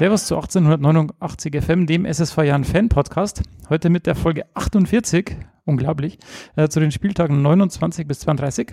[0.00, 3.42] Servus zu 1889 FM, dem SSV Jahren Fan Podcast.
[3.68, 5.36] Heute mit der Folge 48,
[5.66, 6.18] unglaublich,
[6.56, 8.72] äh, zu den Spieltagen 29 bis 32.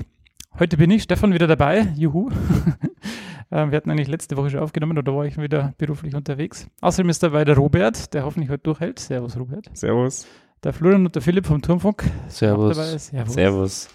[0.58, 1.90] Heute bin ich, Stefan, wieder dabei.
[1.98, 2.30] Juhu.
[3.50, 6.66] äh, wir hatten eigentlich letzte Woche schon aufgenommen, oder war ich wieder beruflich unterwegs.
[6.80, 8.98] Außerdem ist dabei der Robert, der hoffentlich heute durchhält.
[8.98, 9.70] Servus, Robert.
[9.74, 10.26] Servus.
[10.64, 12.06] Der Florian und der Philipp vom Turmfunk.
[12.30, 12.78] Servus.
[12.78, 13.34] Servus.
[13.34, 13.90] Servus.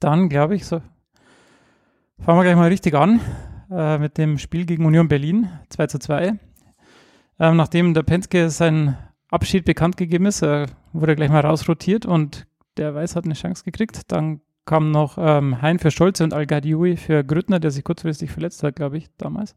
[0.00, 0.80] Dann, glaube ich, so
[2.20, 3.20] fangen wir gleich mal richtig an
[3.74, 6.38] äh, mit dem Spiel gegen Union Berlin, 2 zu 2.
[7.40, 8.96] Ähm, nachdem der Penske sein
[9.30, 12.46] Abschied bekannt gegeben ist, äh, wurde er gleich mal rausrotiert und
[12.76, 14.12] der Weiß hat eine Chance gekriegt.
[14.12, 16.46] Dann kam noch ähm, Hein für Scholze und al
[16.96, 19.56] für Grüttner, der sich kurzfristig verletzt hat, glaube ich, damals.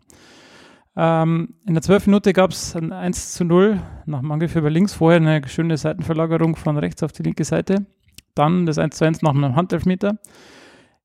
[0.98, 2.08] Ähm, in der 12.
[2.08, 4.94] Minute gab es ein 1 zu 0 nach dem Angriff über links.
[4.94, 7.86] Vorher eine schöne Seitenverlagerung von rechts auf die linke Seite.
[8.34, 10.18] Dann das 1 zu 1 nach einem Handelfmeter.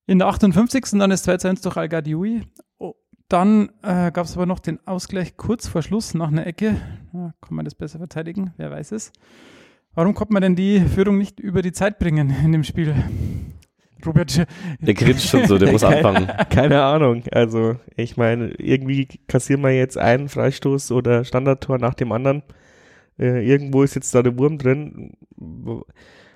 [0.06, 0.98] In der 58.
[0.98, 1.88] dann das 2 zu 1 durch al
[3.32, 6.76] dann äh, gab es aber noch den Ausgleich kurz vor Schluss nach einer Ecke.
[7.12, 8.52] Ja, kann man das besser verteidigen?
[8.56, 9.12] Wer weiß es.
[9.94, 12.94] Warum konnte man denn die Führung nicht über die Zeit bringen in dem Spiel?
[14.04, 14.46] Robert.
[14.80, 16.28] Der grinst schon so, der muss anfangen.
[16.48, 17.22] Keine Ahnung.
[17.32, 22.42] Also, ich meine, irgendwie kassieren wir jetzt einen Freistoß oder Standardtor nach dem anderen.
[23.18, 25.12] Äh, irgendwo ist jetzt da der Wurm drin.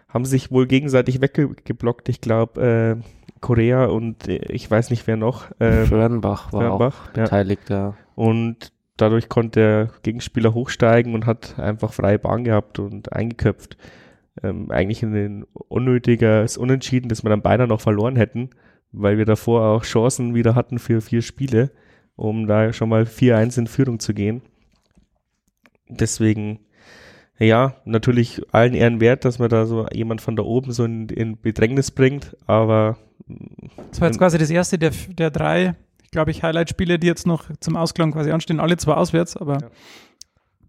[0.09, 2.09] Haben sich wohl gegenseitig weggeblockt.
[2.09, 5.51] Ich glaube, äh, Korea und äh, ich weiß nicht wer noch.
[5.61, 7.77] Äh, Fernbach war Fernbach, auch beteiligt, ja.
[7.77, 7.95] ja.
[8.15, 13.77] Und dadurch konnte der Gegenspieler hochsteigen und hat einfach freie Bahn gehabt und eingeköpft.
[14.43, 18.49] Ähm, eigentlich ein unnötiges Unentschieden, das wir dann beinahe noch verloren hätten,
[18.93, 21.71] weil wir davor auch Chancen wieder hatten für vier Spiele,
[22.17, 24.41] um da schon mal 4-1 in Führung zu gehen.
[25.91, 26.61] Deswegen
[27.39, 31.09] ja, natürlich allen Ehren wert, dass man da so jemand von da oben so in,
[31.09, 32.97] in Bedrängnis bringt, aber.
[33.91, 35.75] Das war jetzt quasi das erste der, der drei,
[36.11, 39.59] glaube ich, Highlight-Spiele, die jetzt noch zum Ausklang quasi anstehen, alle zwar auswärts, aber.
[39.61, 39.71] Ja.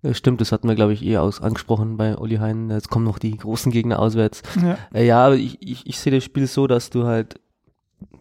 [0.05, 2.69] Ja, stimmt, das hatten wir, glaube ich, eh aus, angesprochen bei Uli Hein.
[2.69, 4.43] Jetzt kommen noch die großen Gegner auswärts.
[4.61, 7.39] Ja, äh, ja aber ich, ich, ich sehe das Spiel so, dass du halt,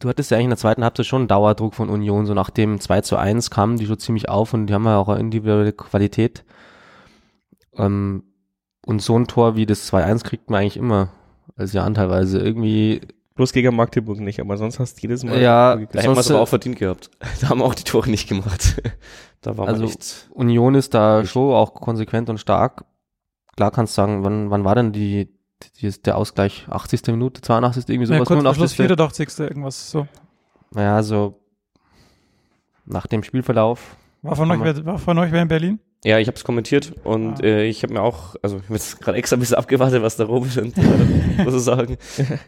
[0.01, 2.25] du hattest ja eigentlich in der zweiten Halbzeit schon einen Dauerdruck von Union.
[2.25, 4.97] So nach dem 2 zu 1 kamen die schon ziemlich auf und die haben ja
[4.97, 6.45] auch eine individuelle Qualität.
[7.77, 8.23] Ähm,
[8.87, 11.11] und so ein Tor wie das 2-1 kriegt man eigentlich immer
[11.57, 12.39] als ja teilweise.
[12.39, 13.01] Irgendwie.
[13.35, 15.41] Bloß gegen Magdeburg nicht, aber sonst hast du jedes Mal.
[15.41, 17.11] Ja, da hätten wir es aber auch verdient gehabt.
[17.41, 18.81] Da haben wir auch die Tore nicht gemacht.
[19.41, 20.29] da war also nichts.
[20.31, 22.85] Union ist da schon auch konsequent und stark.
[23.57, 25.29] Klar kannst du sagen, wann, wann war denn die,
[25.81, 26.67] die, der Ausgleich?
[26.71, 27.09] 80.
[27.09, 27.89] Minute, 82.
[27.89, 28.29] irgendwie sowas?
[28.29, 29.39] Ja, kurz 84.
[29.41, 30.07] irgendwas so.
[30.71, 31.41] Naja, so
[32.85, 33.97] nach dem Spielverlauf.
[34.23, 35.81] War von, euch, war von euch wer in Berlin?
[36.05, 37.47] Ja, ich habe es kommentiert und ah.
[37.47, 40.21] äh, ich habe mir auch, also ich habe jetzt gerade extra ein bisschen abgewartet, was
[40.21, 41.97] Robert und äh, muss ich sagen.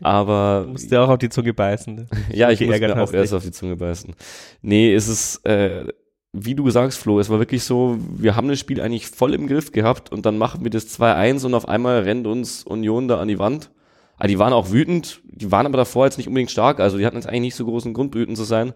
[0.03, 1.95] Aber du musst ja auch auf die Zunge beißen.
[1.95, 2.06] Ne?
[2.34, 4.15] ja, ich muss mir auch erst auf die Zunge beißen.
[4.61, 5.87] Nee, es ist, äh,
[6.34, 9.47] wie du sagst, Flo, es war wirklich so, wir haben das Spiel eigentlich voll im
[9.47, 13.21] Griff gehabt und dann machen wir das 2-1 und auf einmal rennt uns Union da
[13.21, 13.71] an die Wand.
[14.19, 17.06] Ah, die waren auch wütend, die waren aber davor jetzt nicht unbedingt stark, also die
[17.06, 18.75] hatten jetzt eigentlich nicht so großen Grund, wütend zu sein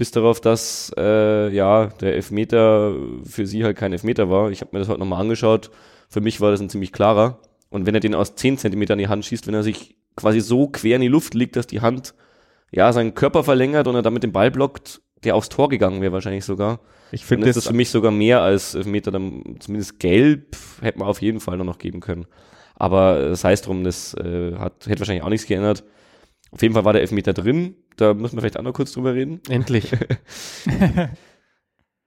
[0.00, 4.50] bis darauf, dass äh, ja der Elfmeter für sie halt kein Elfmeter war.
[4.50, 5.70] Ich habe mir das heute nochmal angeschaut.
[6.08, 7.42] Für mich war das ein ziemlich klarer.
[7.68, 10.40] Und wenn er den aus 10 Zentimetern in die Hand schießt, wenn er sich quasi
[10.40, 12.14] so quer in die Luft liegt, dass die Hand
[12.70, 16.12] ja seinen Körper verlängert und er damit den Ball blockt, der aufs Tor gegangen wäre
[16.12, 16.80] wahrscheinlich sogar.
[17.12, 21.08] Ich finde das ist für mich sogar mehr als Elfmeter, dann zumindest gelb hätte man
[21.08, 22.24] auf jeden Fall noch geben können.
[22.74, 25.84] Aber das heißt drum, das äh, hat, hätte wahrscheinlich auch nichts geändert.
[26.52, 27.76] Auf jeden Fall war der Elfmeter drin.
[27.96, 29.40] Da müssen wir vielleicht auch noch kurz drüber reden.
[29.48, 29.92] Endlich.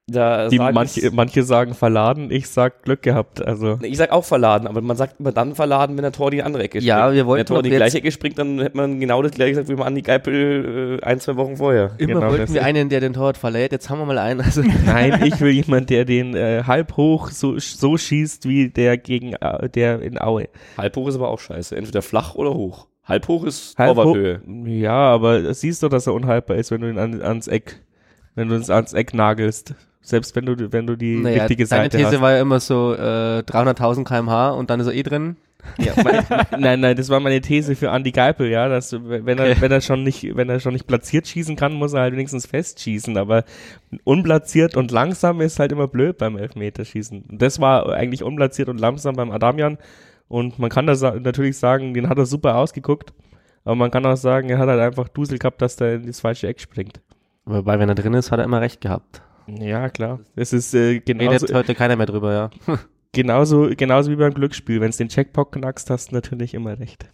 [0.07, 3.41] Da die manche, manche sagen verladen, ich sag Glück gehabt.
[3.41, 6.43] Also ich sag auch verladen, aber man sagt immer dann verladen, wenn der Tor die
[6.43, 6.87] andere Ecke springt.
[6.89, 9.31] Ja, wir wollten wenn der Tor die gleiche Ecke springt, dann hätte man genau das
[9.31, 11.91] gleiche gesagt wie man an die Geipel äh, ein, zwei Wochen vorher.
[11.99, 14.41] Immer genau wollten wir einen, der den Torwart verlädt, jetzt haben wir mal einen.
[14.41, 18.97] Also Nein, ich will jemanden, der den äh, halb hoch so, so schießt wie der
[18.97, 20.49] gegen äh, der in Aue.
[20.77, 22.87] Halb hoch ist aber auch scheiße, entweder flach oder hoch.
[23.05, 24.41] Halb hoch ist Halb Torwarthöhe.
[24.45, 27.81] Hoch, ja, aber siehst du, dass er unhaltbar ist, wenn du ihn an, ans Eck,
[28.35, 29.75] wenn du ihn ans Eck nagelst.
[30.01, 31.93] Selbst wenn du, wenn du die naja, richtige Seite hast.
[31.93, 32.21] Deine These hast.
[32.21, 35.37] war ja immer so äh, 300.000 kmh und dann ist er eh drin.
[35.77, 36.25] Ja, mein,
[36.59, 39.61] nein, nein, das war meine These für Andy Geipel, ja, dass wenn er, okay.
[39.61, 42.45] wenn er schon nicht, wenn er schon nicht platziert schießen kann, muss er halt wenigstens
[42.45, 43.45] fest schießen, aber
[44.03, 47.25] unplatziert und langsam ist halt immer blöd beim Elfmeterschießen.
[47.31, 49.77] Das war eigentlich unplatziert und langsam beim Adamian
[50.27, 53.13] und man kann da natürlich sagen, den hat er super ausgeguckt.
[53.65, 56.19] Aber man kann auch sagen, er hat halt einfach Dusel gehabt, dass der in das
[56.19, 56.99] falsche Eck springt.
[57.45, 59.21] Wobei, wenn er drin ist, hat er immer recht gehabt.
[59.47, 60.19] Ja, klar.
[60.35, 61.31] Es ist äh, genauso.
[61.31, 62.49] Redet heute keiner mehr drüber, ja.
[63.13, 64.81] genauso, genauso wie beim Glücksspiel.
[64.81, 67.05] Wenn es den Checkpock knackst, hast du natürlich immer recht.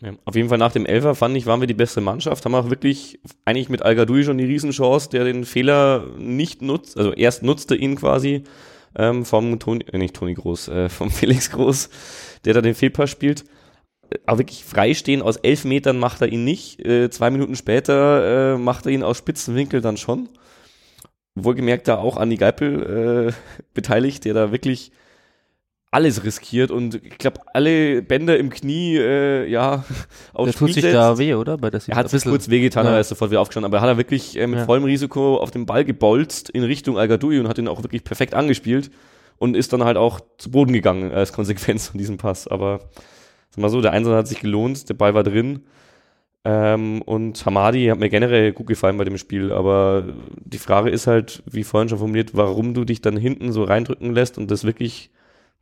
[0.00, 2.56] Ja, auf jeden Fall nach dem Elfer fand ich, waren wir die beste Mannschaft, haben
[2.56, 7.44] auch wirklich eigentlich mit Al schon die Riesenchance, der den Fehler nicht nutzt, also erst
[7.44, 8.42] nutzte ihn quasi,
[8.96, 11.88] ähm, vom Toni, äh, nicht Toni Groß, äh, vom Felix Groß,
[12.44, 13.44] der da den Fehlpass spielt.
[14.10, 16.84] Äh, Aber wirklich freistehen aus elf Metern macht er ihn nicht.
[16.84, 20.28] Äh, zwei Minuten später äh, macht er ihn aus Spitzenwinkel dann schon.
[21.34, 23.32] Wohlgemerkt da auch Andi Geipel äh,
[23.74, 24.92] beteiligt, der da wirklich
[25.92, 29.84] alles riskiert und ich glaube, alle Bänder im Knie, äh, ja,
[30.32, 30.94] aufs Der tut sich setzt.
[30.94, 31.58] da weh, oder?
[31.58, 32.94] Bei der er hat sich kurz wehgetan, ja.
[32.94, 34.64] er ist sofort wieder aufgestanden, aber er hat er wirklich äh, mit ja.
[34.64, 38.32] vollem Risiko auf den Ball gebolzt in Richtung al und hat ihn auch wirklich perfekt
[38.32, 38.90] angespielt
[39.42, 42.46] und ist dann halt auch zu Boden gegangen als Konsequenz von diesem Pass.
[42.46, 42.78] Aber
[43.50, 45.64] sag mal so, der Einsatz hat sich gelohnt, der Ball war drin.
[46.44, 50.04] Ähm, und Hamadi hat mir generell gut gefallen bei dem Spiel, aber
[50.44, 54.14] die Frage ist halt, wie vorhin schon formuliert, warum du dich dann hinten so reindrücken
[54.14, 55.10] lässt und das wirklich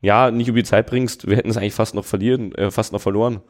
[0.03, 2.93] ja, nicht über die Zeit bringst, wir hätten es eigentlich fast noch verlieren, äh, fast
[2.93, 3.41] noch verloren.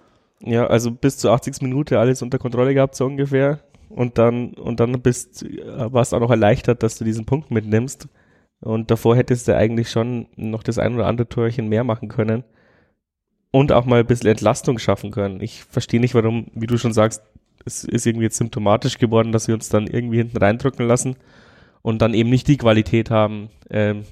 [0.44, 1.62] Ja, also bis zur 80.
[1.62, 3.58] Minute alles unter Kontrolle gehabt, so ungefähr.
[3.88, 8.08] Und dann, und dann bist, warst auch noch erleichtert, dass du diesen Punkt mitnimmst.
[8.60, 12.44] Und davor hättest du eigentlich schon noch das ein oder andere Torchen mehr machen können.
[13.52, 15.40] Und auch mal ein bisschen Entlastung schaffen können.
[15.40, 17.22] Ich verstehe nicht, warum, wie du schon sagst,
[17.64, 21.16] es ist irgendwie jetzt symptomatisch geworden, dass wir uns dann irgendwie hinten reindrücken lassen
[21.82, 24.04] und dann eben nicht die Qualität haben, ähm,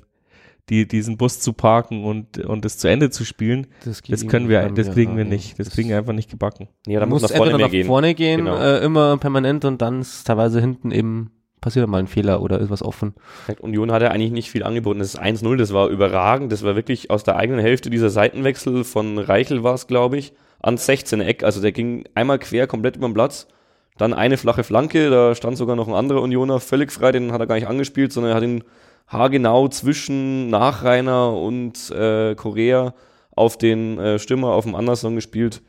[0.68, 4.48] die, diesen Bus zu parken und, und es zu Ende zu spielen, das, das können
[4.48, 5.58] wir, das kriegen wir nicht.
[5.58, 6.68] Das, das kriegen wir einfach nicht gebacken.
[6.86, 7.86] Ja, da muss nach vorne, nach gehen.
[7.86, 8.58] vorne gehen, genau.
[8.58, 11.30] äh, immer permanent und dann ist teilweise hinten eben
[11.60, 13.14] passiert mal ein Fehler oder ist was offen.
[13.60, 14.99] Union hat ja eigentlich nicht viel angeboten.
[14.99, 16.52] Das ist 1-0, das war überragend.
[16.52, 20.32] Das war wirklich aus der eigenen Hälfte dieser Seitenwechsel von Reichel war es, glaube ich,
[20.60, 21.43] ans 16 Eck.
[21.44, 23.49] Also der ging einmal quer komplett über den Platz.
[23.96, 27.40] Dann eine flache Flanke, da stand sogar noch ein anderer Unioner völlig frei, den hat
[27.40, 28.62] er gar nicht angespielt, sondern er hat ihn
[29.08, 32.94] haargenau zwischen Nachreiner und äh, Korea
[33.34, 35.62] auf den äh, Stürmer auf dem Anderson gespielt.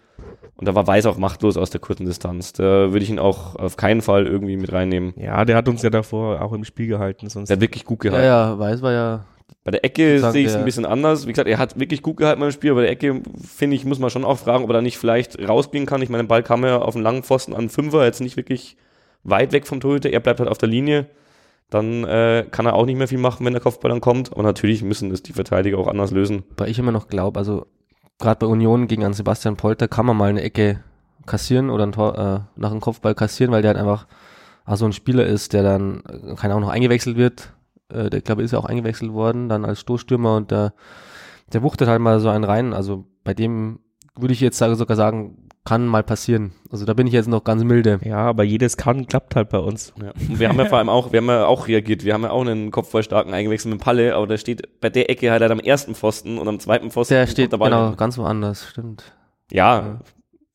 [0.56, 2.54] Und da war Weiß auch machtlos aus der kurzen Distanz.
[2.54, 5.14] Da würde ich ihn auch auf keinen Fall irgendwie mit reinnehmen.
[5.18, 7.30] Ja, der hat uns ja davor auch im Spiel gehalten.
[7.30, 8.26] Sonst der hat wirklich gut gehalten.
[8.26, 9.26] Ja, ja, Weiß war ja.
[9.64, 11.28] Bei der Ecke sehe ich es ein bisschen anders.
[11.28, 13.86] Wie gesagt, er hat wirklich gut gehalten beim Spiel, aber bei der Ecke, finde ich,
[13.86, 16.02] muss man schon auch fragen, ob er da nicht vielleicht rausgehen kann.
[16.02, 18.78] Ich meine, der Ball kam ja auf einen langen Pfosten an Fünfer, jetzt nicht wirklich
[19.24, 20.10] weit weg vom Torhüter.
[20.10, 21.08] Er bleibt halt auf der Linie
[21.70, 24.32] dann äh, kann er auch nicht mehr viel machen, wenn der Kopfball dann kommt.
[24.32, 26.44] Aber natürlich müssen es die Verteidiger auch anders lösen.
[26.58, 27.68] Weil ich immer noch glaube, also
[28.20, 30.84] gerade bei Union gegen an Sebastian Polter kann man mal eine Ecke
[31.26, 34.06] kassieren oder ein Tor, äh, nach einem Kopfball kassieren, weil der halt einfach
[34.66, 37.54] auch so ein Spieler ist, der dann, äh, keine Ahnung, noch eingewechselt wird.
[37.92, 40.74] Äh, der glaube ist ja auch eingewechselt worden, dann als Stoßstürmer und der,
[41.54, 42.74] der wuchtet halt mal so einen rein.
[42.74, 43.80] Also bei dem
[44.16, 46.54] würde ich jetzt sogar sagen, kann mal passieren.
[46.72, 48.00] Also da bin ich jetzt noch ganz milde.
[48.04, 49.94] Ja, aber jedes kann klappt halt bei uns.
[50.02, 50.14] Ja.
[50.16, 52.04] Wir haben ja vor allem auch, wir haben ja auch reagiert.
[52.04, 55.30] Wir haben ja auch einen kopfballstarken eingewechselt mit Palle, aber der steht bei der Ecke
[55.30, 57.14] halt, halt am ersten Pfosten und am zweiten Pfosten.
[57.14, 59.14] Der steht genau ganz woanders, stimmt.
[59.52, 59.80] Ja.
[59.80, 60.00] ja.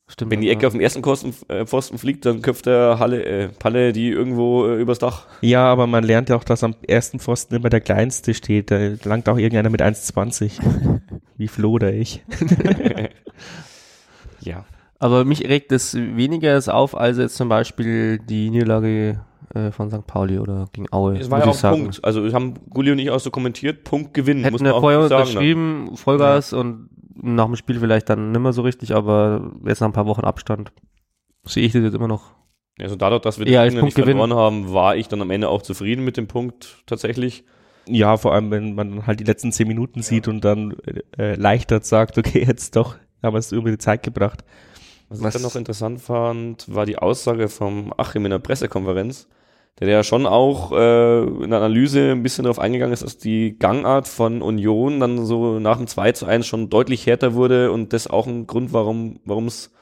[0.08, 0.66] Stimmt, Wenn die Ecke ja.
[0.66, 4.66] auf dem ersten Pfosten, äh, Pfosten fliegt, dann köpft der Halle, äh, Palle die irgendwo
[4.66, 5.26] äh, übers Dach.
[5.42, 8.72] Ja, aber man lernt ja auch, dass am ersten Pfosten immer der kleinste steht.
[8.72, 11.00] Da langt auch irgendeiner mit 1,20.
[11.36, 12.24] Wie Flo oder ich.
[14.40, 14.64] ja.
[14.98, 19.20] Aber mich regt es weniger auf, als jetzt zum Beispiel die Niederlage
[19.54, 20.06] äh, von St.
[20.06, 21.18] Pauli oder gegen Aue.
[21.18, 22.04] Es war ja auch ein Punkt.
[22.04, 24.42] Also haben Gulli und ich auch so kommentiert, Punkt gewinnen.
[24.42, 25.96] Hätten muss man auch vorher sagen, unterschrieben, ne?
[25.96, 26.58] Vollgas ja.
[26.58, 30.24] und nach dem Spiel vielleicht dann nimmer so richtig, aber jetzt nach ein paar Wochen
[30.24, 30.72] Abstand
[31.44, 32.34] sehe ich das jetzt immer noch.
[32.80, 36.04] Also dadurch, dass wir den nicht verloren haben, war ich dann am Ende auch zufrieden
[36.04, 37.44] mit dem Punkt tatsächlich.
[37.86, 40.04] Ja, vor allem, wenn man halt die letzten zehn Minuten ja.
[40.04, 40.74] sieht und dann
[41.16, 44.44] äh, leichter sagt, okay, jetzt doch haben wir es über die Zeit gebracht.
[45.14, 49.28] Was, Was ich dann noch interessant fand, war die Aussage vom Achim in der Pressekonferenz,
[49.80, 53.58] der ja schon auch äh, in der Analyse ein bisschen darauf eingegangen ist, dass die
[53.58, 57.92] Gangart von Union dann so nach dem 2 zu 1 schon deutlich härter wurde und
[57.92, 59.72] das auch ein Grund, warum warum es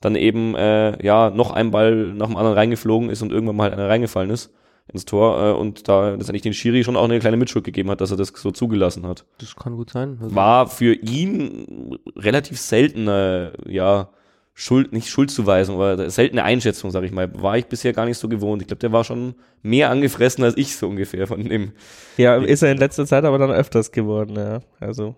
[0.00, 3.64] dann eben äh, ja noch ein Ball nach dem anderen reingeflogen ist und irgendwann mal
[3.64, 4.50] halt einer reingefallen ist
[4.92, 8.00] ins Tor äh, und da letztendlich den Schiri schon auch eine kleine Mitschuld gegeben hat,
[8.00, 9.24] dass er das so zugelassen hat.
[9.38, 10.18] Das kann gut sein.
[10.20, 14.10] Also War für ihn relativ seltener, ja,
[14.56, 18.28] Schuld, nicht Schuldzuweisung, aber seltene Einschätzung, sag ich mal, war ich bisher gar nicht so
[18.28, 18.62] gewohnt.
[18.62, 21.72] Ich glaube, der war schon mehr angefressen als ich so ungefähr von dem.
[22.16, 24.60] Ja, ist er in letzter Zeit aber dann öfters geworden, ja.
[24.78, 25.16] Also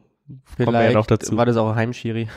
[0.56, 1.36] Vielleicht ja noch dazu.
[1.36, 2.22] war das auch ein Heimschiri.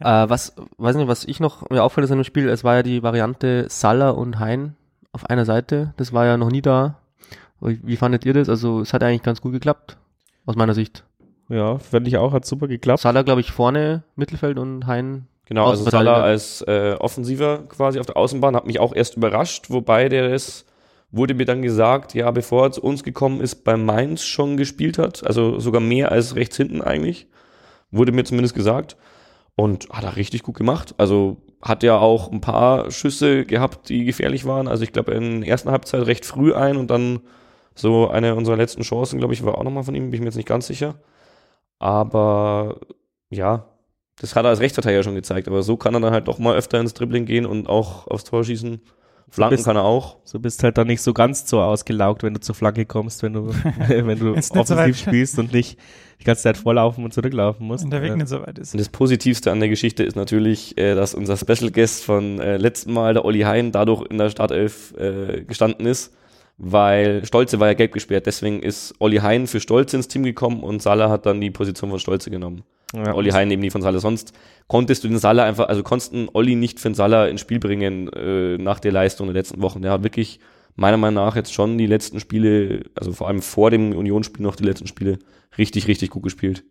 [0.00, 2.82] äh, was, weiß nicht, was ich noch mir auffällt in dem Spiel, es war ja
[2.82, 4.76] die Variante Salah und Hein
[5.12, 5.94] auf einer Seite.
[5.96, 7.00] Das war ja noch nie da.
[7.60, 8.48] Wie fandet ihr das?
[8.48, 9.96] Also es hat eigentlich ganz gut geklappt,
[10.46, 11.04] aus meiner Sicht.
[11.48, 13.00] Ja, fand ich auch, hat super geklappt.
[13.00, 18.06] Salah, glaube ich, vorne, Mittelfeld und Hein Genau, also Salah als äh, Offensiver quasi auf
[18.06, 20.66] der Außenbahn hat mich auch erst überrascht, wobei der es
[21.10, 24.98] wurde mir dann gesagt, ja, bevor er zu uns gekommen ist, bei Mainz schon gespielt
[24.98, 27.28] hat, also sogar mehr als rechts hinten eigentlich,
[27.90, 28.98] wurde mir zumindest gesagt
[29.56, 30.94] und hat er richtig gut gemacht.
[30.98, 34.68] Also hat ja auch ein paar Schüsse gehabt, die gefährlich waren.
[34.68, 37.20] Also ich glaube in der ersten Halbzeit recht früh ein und dann
[37.74, 40.26] So eine unserer letzten Chancen, glaube ich, war auch nochmal von ihm, bin ich mir
[40.26, 40.96] jetzt nicht ganz sicher.
[41.78, 42.80] Aber
[43.30, 43.66] ja,
[44.20, 45.48] das hat er als Rechtsverteidiger schon gezeigt.
[45.48, 48.24] Aber so kann er dann halt doch mal öfter ins Dribbling gehen und auch aufs
[48.24, 48.80] Tor schießen.
[49.30, 50.16] Flanken bist- kann er auch.
[50.24, 53.34] So bist halt dann nicht so ganz so ausgelaugt, wenn du zur Flanke kommst, wenn
[53.34, 53.48] du,
[53.88, 55.78] wenn du so offensiv weit- spielst und nicht
[56.20, 57.84] die ganze Zeit volllaufen und zurücklaufen musst.
[57.84, 58.72] Und der Weg nicht so weit ist.
[58.72, 62.56] Und das Positivste an der Geschichte ist natürlich, äh, dass unser Special Guest von äh,
[62.56, 66.14] letzten Mal, der Olli Hein, dadurch in der Startelf äh, gestanden ist,
[66.56, 68.24] weil Stolze war ja gelb gesperrt.
[68.26, 71.90] Deswegen ist Olli Hein für Stolze ins Team gekommen und Salah hat dann die Position
[71.90, 72.62] von Stolze genommen.
[72.94, 73.14] Ja.
[73.14, 74.00] Olli Hein eben die von Salah.
[74.00, 74.32] Sonst
[74.66, 78.08] konntest du den Salah einfach, also konntest Olli nicht für den Salah ins Spiel bringen
[78.12, 79.82] äh, nach der Leistung der letzten Wochen.
[79.82, 80.40] Der hat wirklich
[80.74, 84.56] meiner Meinung nach jetzt schon die letzten Spiele, also vor allem vor dem Unionsspiel noch
[84.56, 85.18] die letzten Spiele,
[85.58, 86.64] richtig, richtig gut gespielt.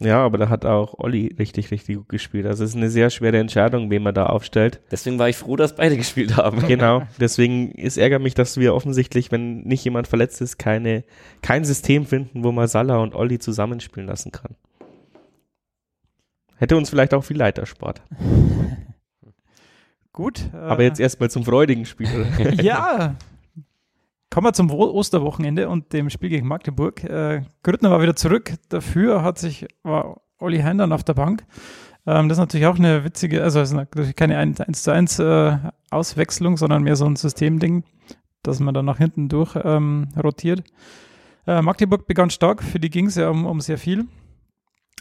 [0.00, 2.46] Ja, aber da hat auch Olli richtig, richtig gut gespielt.
[2.46, 4.80] Also es ist eine sehr schwere Entscheidung, wen man da aufstellt.
[4.92, 6.64] Deswegen war ich froh, dass beide gespielt haben.
[6.68, 7.02] Genau.
[7.20, 11.02] Deswegen ist ärgert mich, dass wir offensichtlich, wenn nicht jemand verletzt ist, keine,
[11.42, 14.54] kein System finden, wo man Salah und Olli zusammenspielen lassen kann.
[16.58, 18.02] Hätte uns vielleicht auch viel Leid erspart.
[20.12, 20.50] Gut.
[20.52, 22.26] äh, Aber jetzt erstmal zum freudigen Spiel.
[22.60, 23.14] ja.
[24.30, 27.02] Kommen wir zum Wo- Osterwochenende und dem Spiel gegen Magdeburg.
[27.04, 28.52] Äh, Grüttner war wieder zurück.
[28.68, 31.44] Dafür hat sich war Olli Hein dann auf der Bank.
[32.06, 34.92] Ähm, das ist natürlich auch eine witzige, also es ist natürlich keine 1 1 zu
[34.92, 35.56] 1 äh,
[35.90, 37.84] Auswechslung, sondern mehr so ein Systemding,
[38.42, 40.62] dass man dann nach hinten durch ähm, rotiert.
[41.46, 44.06] Äh, Magdeburg begann stark, für die ging es ja um, um sehr viel.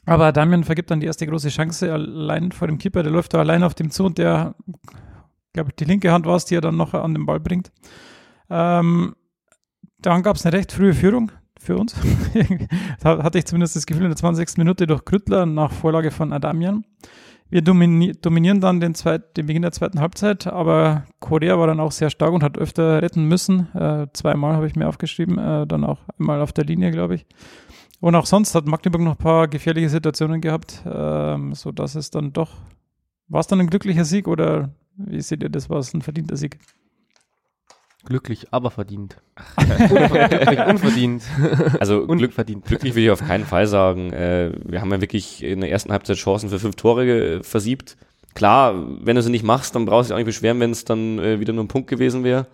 [0.08, 3.40] Aber Damian vergibt dann die erste große Chance allein vor dem Keeper, der läuft da
[3.40, 4.56] allein auf dem zu und der,
[5.52, 7.74] glaube ich, die linke Hand war es, die er dann noch an den Ball bringt.
[8.50, 9.16] Ähm,
[10.00, 11.94] dann gab es eine recht frühe Führung für uns.
[13.04, 14.58] hatte ich zumindest das Gefühl in der 20.
[14.58, 16.86] Minute durch Grüttler nach Vorlage von Adamian.
[17.50, 21.92] Wir domini dominieren dann den, den Beginn der zweiten Halbzeit, aber Korea war dann auch
[21.92, 23.74] sehr stark und hat öfter retten müssen.
[23.74, 27.26] Äh, zweimal habe ich mir aufgeschrieben, äh, dann auch einmal auf der Linie, glaube ich.
[28.00, 32.32] Und auch sonst hat Magdeburg noch ein paar gefährliche Situationen gehabt, ähm, sodass es dann
[32.34, 32.52] doch.
[33.28, 35.70] War es dann ein glücklicher Sieg oder wie seht ihr das?
[35.70, 36.60] War es ein verdienter Sieg?
[38.06, 39.18] Glücklich, aber verdient.
[39.58, 41.24] Glücklich, unverdient.
[41.80, 42.66] Also Glück, Unverdient.
[42.66, 44.14] glücklich will ich auf keinen Fall sagen.
[44.14, 47.98] Äh, wir haben ja wirklich in der ersten Halbzeit Chancen für fünf Tore versiebt.
[48.34, 50.86] Klar, wenn du sie nicht machst, dann brauchst du dich auch nicht beschweren, wenn es
[50.86, 52.48] dann äh, wieder nur ein Punkt gewesen wäre.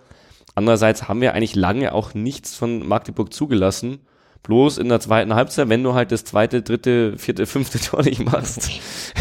[0.55, 3.99] Andererseits haben wir eigentlich lange auch nichts von Magdeburg zugelassen.
[4.43, 8.23] Bloß in der zweiten Halbzeit, wenn du halt das zweite, dritte, vierte, fünfte Tor nicht
[8.25, 8.69] machst.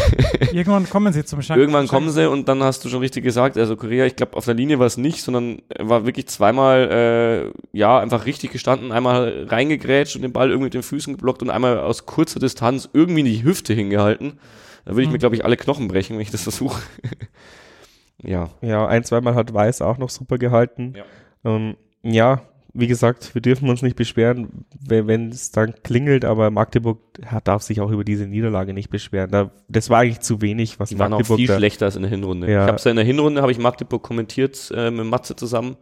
[0.51, 1.57] Irgendwann kommen sie zum Schank.
[1.57, 4.43] Irgendwann kommen sie und dann hast du schon richtig gesagt, also Korea, ich glaube auf
[4.43, 8.91] der Linie war es nicht, sondern er war wirklich zweimal, äh, ja, einfach richtig gestanden,
[8.91, 12.89] einmal reingegrätscht und den Ball irgendwie mit den Füßen geblockt und einmal aus kurzer Distanz
[12.91, 14.39] irgendwie in die Hüfte hingehalten.
[14.83, 15.19] Da würde ich mir, Mhm.
[15.19, 16.81] glaube ich, alle Knochen brechen, wenn ich das versuche.
[18.21, 18.49] ja.
[18.61, 20.93] Ja, ein, zweimal hat Weiß auch noch super gehalten.
[20.97, 21.05] Ja.
[21.45, 22.41] Ähm, ja,
[22.75, 27.61] wie gesagt, wir dürfen uns nicht beschweren, wenn es dann klingelt, aber Magdeburg hat, darf
[27.61, 29.29] sich auch über diese Niederlage nicht beschweren.
[29.29, 31.95] Da, das war eigentlich zu wenig, was Die waren auch Magdeburg viel da, schlechter als
[31.95, 32.51] in der Hinrunde.
[32.51, 32.63] Ja.
[32.63, 35.77] Ich habe ja in der Hinrunde, habe ich Magdeburg kommentiert äh, mit Matze zusammen.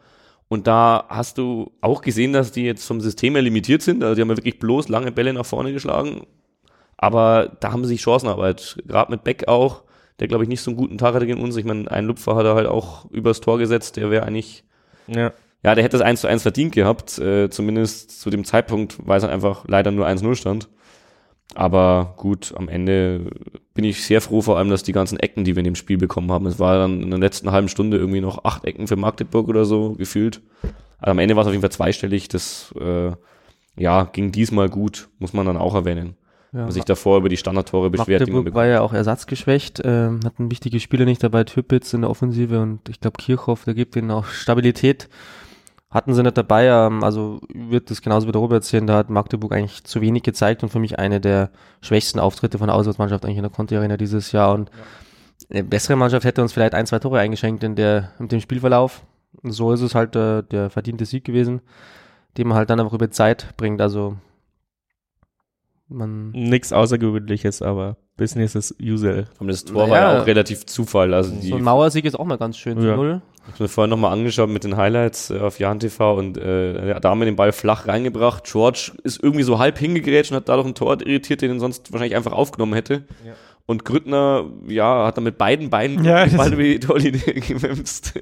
[0.49, 4.03] Und da hast du auch gesehen, dass die jetzt vom System her limitiert sind.
[4.03, 6.27] Also die haben ja wirklich bloß lange Bälle nach vorne geschlagen.
[6.97, 8.79] Aber da haben sie Chancenarbeit.
[8.85, 9.83] Gerade mit Beck auch,
[10.19, 11.55] der glaube ich nicht so einen guten Tag hatte gegen uns.
[11.55, 13.95] Ich meine, ein Lupfer hat er halt auch übers Tor gesetzt.
[13.95, 14.65] Der wäre eigentlich,
[15.07, 15.31] Ja,
[15.63, 17.19] ja, der hätte das 1 zu 1 verdient gehabt.
[17.19, 20.69] Äh, zumindest zu dem Zeitpunkt, weil es einfach leider nur 1-0 stand.
[21.53, 23.29] Aber gut, am Ende
[23.73, 25.97] bin ich sehr froh, vor allem, dass die ganzen Ecken, die wir in dem Spiel
[25.97, 28.95] bekommen haben, es war dann in der letzten halben Stunde irgendwie noch acht Ecken für
[28.95, 30.41] Magdeburg oder so gefühlt.
[30.97, 32.29] Also am Ende war es auf jeden Fall zweistellig.
[32.29, 33.11] Das äh,
[33.75, 36.15] ja, ging diesmal gut, muss man dann auch erwähnen.
[36.53, 40.51] Ja, Man sich davor über die Standardtore beschwert, Magdeburg war ja auch ersatzgeschwächt, ähm, hatten
[40.51, 44.11] wichtige Spieler nicht dabei, Türpitz in der Offensive und ich glaube Kirchhoff, der gibt ihnen
[44.11, 45.07] auch Stabilität.
[45.91, 49.09] Hatten sie nicht dabei, ähm, also wird das genauso wie der Robert erzählen, da hat
[49.09, 51.49] Magdeburg eigentlich zu wenig gezeigt und für mich eine der
[51.81, 54.71] schwächsten Auftritte von der Auswärtsmannschaft eigentlich in der Conti Arena dieses Jahr und
[55.49, 59.03] eine bessere Mannschaft hätte uns vielleicht ein, zwei Tore eingeschenkt in der, in dem Spielverlauf.
[59.43, 61.61] Und so ist es halt äh, der verdiente Sieg gewesen,
[62.37, 64.15] den man halt dann einfach über Zeit bringt, also
[65.89, 69.27] man nichts Außergewöhnliches, aber Business as usual.
[69.39, 70.13] Und das Tor war Ja.
[70.13, 71.13] ja auch relativ Zufall.
[71.13, 72.77] Also die, So ein Mauersieg ist auch mal ganz schön.
[72.81, 72.91] Ja.
[72.91, 73.21] zu Null.
[73.47, 76.85] Ich habe mir vorhin nochmal angeschaut mit den Highlights äh, auf Jan TV und äh,
[76.85, 78.43] der hat damit den Ball flach reingebracht.
[78.43, 81.91] George ist irgendwie so halb hingegrätscht und hat dadurch einen Tor irritiert, den er sonst
[81.91, 83.05] wahrscheinlich einfach aufgenommen hätte.
[83.25, 83.33] Ja.
[83.65, 88.13] Und Grüttner, ja, hat dann mit beiden Beinen Ja, den Ball über die Torlinie gewimst.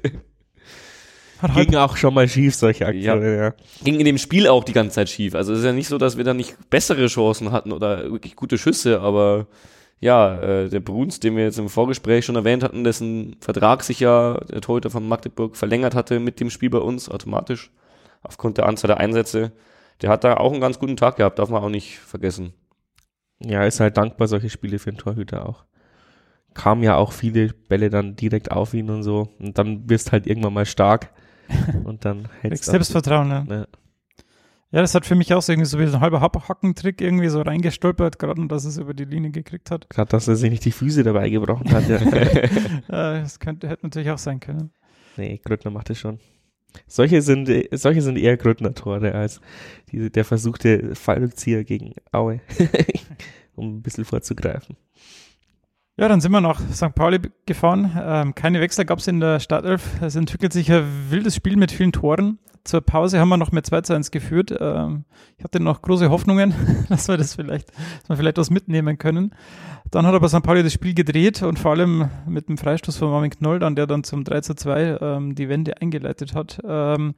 [1.40, 3.54] Hat halt Ging auch schon mal schief, solche Aktionen, ja.
[3.82, 5.34] Ging in dem Spiel auch die ganze Zeit schief.
[5.34, 8.36] Also es ist ja nicht so, dass wir da nicht bessere Chancen hatten oder wirklich
[8.36, 9.46] gute Schüsse, aber
[10.00, 14.00] ja, äh, der Bruns, den wir jetzt im Vorgespräch schon erwähnt hatten, dessen Vertrag sich
[14.00, 17.70] ja der Torhüter von Magdeburg verlängert hatte mit dem Spiel bei uns automatisch,
[18.22, 19.52] aufgrund der Anzahl der Einsätze.
[20.00, 22.54] Der hat da auch einen ganz guten Tag gehabt, darf man auch nicht vergessen.
[23.42, 25.64] Ja, ist halt dankbar, solche Spiele für den Torhüter auch.
[26.54, 29.28] Kamen ja auch viele Bälle dann direkt auf ihn und so.
[29.38, 31.12] Und dann wirst halt irgendwann mal stark.
[31.84, 32.70] Und dann hältst du.
[32.70, 33.46] Selbstvertrauen, ne?
[33.48, 33.66] Ja.
[34.72, 37.00] Ja, das hat für mich auch so irgendwie so wie so ein halber Hack- Hackentrick
[37.00, 39.90] irgendwie so reingestolpert, gerade dass es über die Linie gekriegt hat.
[39.90, 41.88] Gerade, dass er sich nicht die Füße dabei gebrochen hat.
[41.88, 41.98] Ja.
[42.88, 44.70] Das könnte, hätte natürlich auch sein können.
[45.16, 46.20] nee, Grüttner macht es schon.
[46.86, 49.40] Solche sind, äh, solche sind eher Grüttner-Tore als
[49.90, 52.40] diese, der versuchte Fallrückzieher gegen Aue.
[53.56, 54.76] um ein bisschen vorzugreifen.
[55.96, 56.94] Ja, dann sind wir nach St.
[56.94, 57.90] Pauli gefahren.
[58.02, 60.00] Ähm, keine Wechsel gab es in der Startelf.
[60.00, 62.38] Es entwickelt sich ein wildes Spiel mit vielen Toren.
[62.64, 64.54] Zur Pause haben wir noch mit 2 zu 1 geführt.
[64.58, 65.04] Ähm,
[65.38, 66.54] ich hatte noch große Hoffnungen,
[66.88, 69.34] dass wir das vielleicht, dass wir vielleicht was mitnehmen können.
[69.90, 70.42] Dann hat aber St.
[70.42, 73.86] Pauli das Spiel gedreht und vor allem mit dem Freistoß von Marvin Knoll, dann, der
[73.86, 76.60] dann zum 3 zu 2 ähm, die Wende eingeleitet hat.
[76.64, 77.14] Ähm,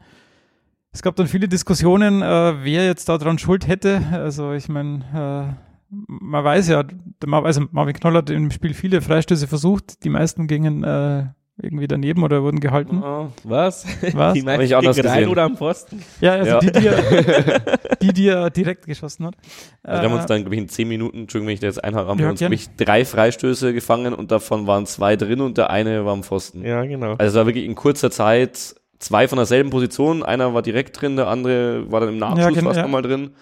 [0.92, 4.02] es gab dann viele Diskussionen, äh, wer jetzt daran Schuld hätte.
[4.12, 5.71] Also ich meine, äh,
[6.06, 6.84] man weiß ja,
[7.26, 10.04] also Marvin Knoll hat im Spiel viele Freistöße versucht.
[10.04, 11.24] Die meisten gingen äh,
[11.60, 13.02] irgendwie daneben oder wurden gehalten.
[13.02, 13.84] Ah, Was?
[14.14, 14.32] Was?
[14.34, 15.30] Die meisten ich anders gegen rein gesehen.
[15.30, 16.02] oder am Pfosten?
[16.22, 16.58] Ja, also Ja.
[16.60, 17.60] Die, die, er,
[18.02, 19.34] die, die er direkt geschossen hat.
[19.82, 21.66] Also wir haben uns Äh, dann, glaube ich, in zehn Minuten, Entschuldigung, wenn ich da
[21.66, 25.16] jetzt einhabe, haben Ja, wir uns, glaube ich, drei Freistöße gefangen und davon waren zwei
[25.16, 26.64] drin und der eine war am Pfosten.
[26.64, 27.16] Ja, genau.
[27.18, 30.22] Also es war wirklich in kurzer Zeit zwei von derselben Position.
[30.22, 32.82] Einer war direkt drin, der andere war dann im Nachschuss Ja, genau, fast ja.
[32.84, 33.32] nochmal drin.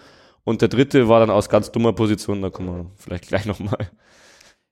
[0.43, 3.89] Und der dritte war dann aus ganz dummer Position, da kommen wir vielleicht gleich nochmal.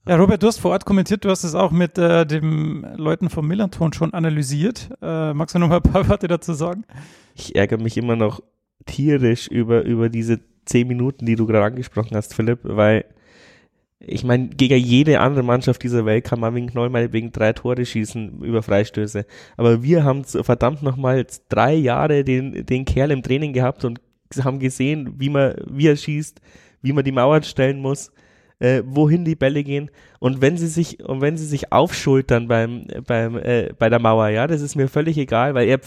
[0.08, 3.30] Ja, Robert, du hast vor Ort kommentiert, du hast es auch mit äh, den Leuten
[3.30, 4.90] vom Millanton schon analysiert.
[5.02, 6.86] Äh, magst du noch mal ein paar Worte dazu sagen?
[7.36, 8.42] Ich ärgere mich immer noch
[8.86, 13.06] tierisch über, über diese zehn Minuten, die du gerade angesprochen hast, Philipp, weil
[14.00, 18.42] ich meine, gegen jede andere Mannschaft dieser Welt kann Marvin Knoll meinetwegen drei Tore schießen
[18.42, 19.26] über Freistöße.
[19.58, 24.00] Aber wir haben verdammt nochmal drei Jahre den, den Kerl im Training gehabt und
[24.38, 26.40] haben gesehen, wie man, wie er schießt,
[26.82, 28.12] wie man die Mauern stellen muss,
[28.60, 29.90] äh, wohin die Bälle gehen.
[30.20, 34.28] Und wenn sie sich, und wenn sie sich aufschultern beim, beim, äh, bei der Mauer,
[34.28, 35.80] ja, das ist mir völlig egal, weil er,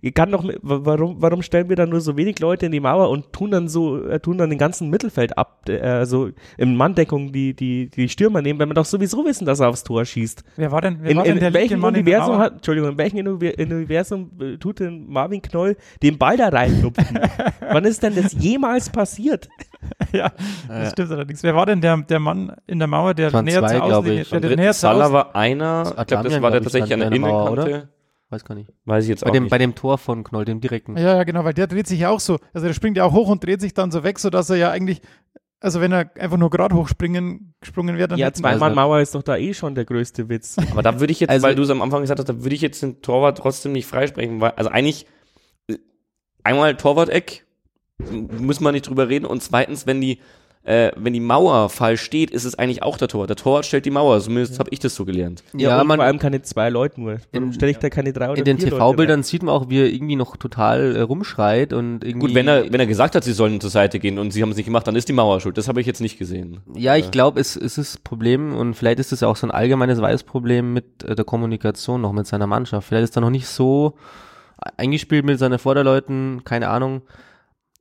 [0.00, 3.10] er kann doch, warum, warum stellen wir dann nur so wenig Leute in die Mauer
[3.10, 7.30] und tun dann so, äh, tun dann den ganzen Mittelfeld ab, äh, also in Manndeckung
[7.32, 10.44] die, die, die Stürmer nehmen, wenn wir doch sowieso wissen, dass er aufs Tor schießt.
[10.56, 12.34] Wer war denn, wer In, war denn in, der linke welchem Mann in der Universum
[12.36, 12.44] Mauer?
[12.44, 17.18] hat, Entschuldigung, in welchem Univer- Universum äh, tut denn Marvin Knoll den Ball da reinlupfen?
[17.60, 19.48] Wann ist denn das jemals passiert?
[20.12, 20.32] ja,
[20.66, 21.42] das stimmt allerdings.
[21.42, 24.22] Wer war denn der, der Mann in der Mauer, der näher zwei, zur glaub Auslinie,
[24.22, 24.28] ich.
[24.30, 27.00] der, der zur Salah Aus war einer, Das ich glaube, das war der tatsächlich an
[27.00, 27.88] der der Innenkante.
[28.30, 28.70] Weiß gar nicht.
[28.84, 29.50] Weiß ich jetzt Bei auch dem, nicht.
[29.50, 30.96] bei dem Tor von Knoll, dem direkten.
[30.98, 32.38] Ja, ja, genau, weil der dreht sich ja auch so.
[32.52, 34.70] Also der springt ja auch hoch und dreht sich dann so weg, sodass er ja
[34.70, 35.00] eigentlich,
[35.60, 39.22] also wenn er einfach nur gerade hochspringen gesprungen wäre, dann Ja, zweimal Mauer ist doch
[39.22, 40.56] da eh schon der größte Witz.
[40.72, 42.54] Aber da würde ich jetzt, Also- weil du es am Anfang gesagt hast, da würde
[42.54, 45.06] ich jetzt den Torwart trotzdem nicht freisprechen, weil, also eigentlich,
[45.68, 45.76] äh,
[46.44, 47.46] einmal Torwart-Eck,
[48.40, 50.20] muss man nicht drüber reden, und zweitens, wenn die,
[50.64, 53.30] äh, wenn die Mauer falsch steht, ist es eigentlich auch der Torwart.
[53.30, 55.42] Der Torwart stellt die Mauer, zumindest habe ich das so gelernt.
[55.54, 57.18] Ja, und man, vor allem keine zwei Leute nur.
[57.32, 59.86] Warum stelle ich da keine drei oder in den TV-Bildern sieht man auch, wie er
[59.86, 62.26] irgendwie noch total äh, rumschreit und irgendwie.
[62.26, 64.50] Gut, wenn er, wenn er gesagt hat, sie sollen zur Seite gehen und sie haben
[64.50, 65.56] es nicht gemacht, dann ist die Mauer schuld.
[65.56, 66.60] Das habe ich jetzt nicht gesehen.
[66.74, 69.46] Ja, ich glaube, es, es ist das Problem und vielleicht ist es ja auch so
[69.46, 72.86] ein allgemeines Weißproblem mit äh, der Kommunikation noch mit seiner Mannschaft.
[72.88, 73.94] Vielleicht ist er noch nicht so
[74.76, 77.02] eingespielt mit seinen Vorderleuten, keine Ahnung.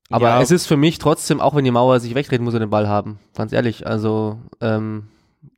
[0.09, 0.41] Aber Ja.
[0.41, 2.87] es ist für mich trotzdem, auch wenn die Mauer sich wegdreht, muss er den Ball
[2.87, 3.19] haben.
[3.35, 5.07] Ganz ehrlich, also ähm,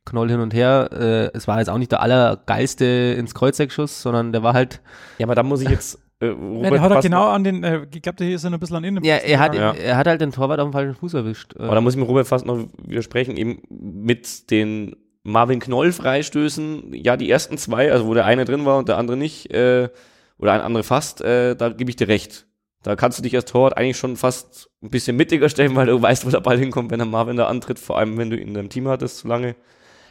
[0.04, 0.88] Knoll hin und her.
[0.92, 2.84] Äh, es war jetzt auch nicht der allergeilste
[3.18, 4.80] ins Kreuzeckschuss, sondern der war halt,
[5.18, 7.62] Ja, aber da muss ich jetzt, äh, Ja, der hat er fast genau an den,
[7.62, 9.04] äh, ich glaube, der hier ist ja noch ein bisschen an innen.
[9.04, 9.72] ja, er hat, Ja.
[9.72, 11.54] er hat halt den Torwart auf dem falschen Fuß erwischt.
[11.56, 15.92] Äh, Aber da muss ich mir Robert fast noch widersprechen, eben mit den Marvin Knoll
[15.92, 19.52] Freistößen, ja, die ersten zwei, also wo der eine drin war und der andere nicht,
[19.52, 19.90] äh,
[20.38, 22.46] oder ein andere fast, äh, da gebe ich dir recht.
[22.82, 26.00] Da kannst du dich als Torwart eigentlich schon fast ein bisschen mittiger stellen, weil du
[26.00, 28.48] weißt, wo der Ball hinkommt, wenn der Marvin da antritt, vor allem wenn du ihn
[28.48, 29.54] in deinem Team hattest so lange.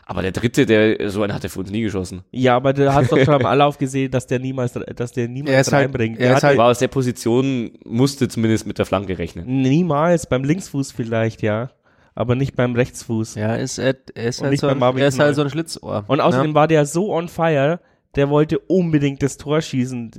[0.06, 2.24] Aber der dritte, der so einen hat er für uns nie geschossen.
[2.32, 5.68] Ja, aber du hast doch schon am Anlauf gesehen, dass der niemals, dass der niemals
[5.68, 6.18] Er halt- reinbringt.
[6.20, 9.46] er Der ist hat halt- War aus der Position, musste zumindest mit der Flanke rechnen.
[9.62, 11.70] niemals beim Linksfuß vielleicht, ja.
[12.16, 13.36] Aber nicht beim Rechtsfuß.
[13.36, 16.04] ja, er ist, er ist, halt so, ein, Marvin er ist halt so ein Schlitzohr.
[16.08, 16.56] Und außerdem ja.
[16.56, 17.80] war der so on fire,
[18.16, 20.12] der wollte unbedingt das Tor schießen.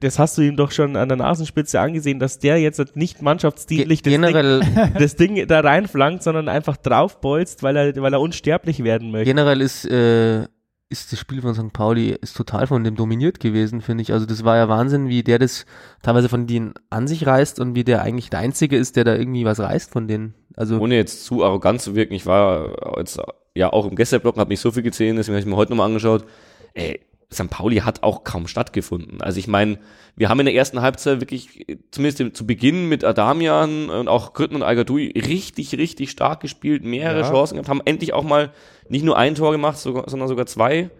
[0.00, 4.02] Das hast du ihm doch schon an der Nasenspitze angesehen, dass der jetzt nicht mannschaftsdienlich
[4.02, 8.84] Ge das, Ding, das Ding da reinflankt, sondern einfach draufbolzt, weil er, weil er unsterblich
[8.84, 9.24] werden möchte.
[9.24, 10.46] generell ist, äh,
[10.90, 11.72] ist das Spiel von St.
[11.72, 14.12] Pauli ist total von dem dominiert gewesen, finde ich.
[14.12, 15.64] Also das war ja Wahnsinn, wie der das
[16.02, 19.16] teilweise von denen an sich reißt und wie der eigentlich der Einzige ist, der da
[19.16, 20.34] irgendwie was reißt von denen.
[20.54, 23.18] Also Ohne jetzt zu arrogant zu wirken, ich war jetzt
[23.54, 25.86] ja auch im Gästeblock, habe nicht so viel gesehen, deswegen habe ich mir heute nochmal
[25.86, 26.26] angeschaut.
[26.74, 27.00] Ey,
[27.32, 27.50] St.
[27.50, 29.20] Pauli hat auch kaum stattgefunden.
[29.22, 29.78] Also ich meine,
[30.16, 34.56] wir haben in der ersten Halbzeit wirklich, zumindest zu Beginn mit Adamian und auch Grütten
[34.56, 37.30] und Algadui richtig, richtig stark gespielt, mehrere Ja.
[37.30, 38.50] Chancen gehabt, haben endlich auch mal
[38.88, 40.90] nicht nur ein Tor gemacht, sogar, sondern sogar zwei.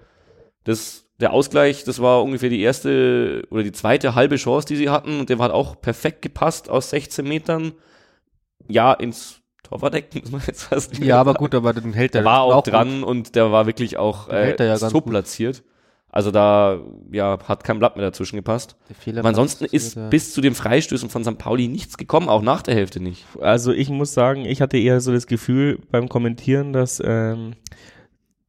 [0.64, 4.88] Das, der Ausgleich, das war ungefähr die erste oder die zweite halbe Chance, die sie
[4.90, 7.72] hatten und der hat auch perfekt gepasst aus 16 Metern.
[8.68, 12.30] Ja, ins Torwartdeck, muss man jetzt fast Ja, aber gut, aber dann hält der der
[12.30, 12.72] war auch, gut.
[12.72, 15.10] dran und der war wirklich auch äh, ja so gut.
[15.10, 15.62] platziert.
[16.12, 16.78] Also da
[17.10, 18.76] ja, hat kein Blatt mehr dazwischen gepasst.
[19.16, 21.38] Aber ansonsten ist bis zu den Freistößen von St.
[21.38, 23.24] Pauli nichts gekommen, auch nach der Hälfte nicht.
[23.40, 27.54] Also ich muss sagen, ich hatte eher so das Gefühl beim Kommentieren, dass ähm,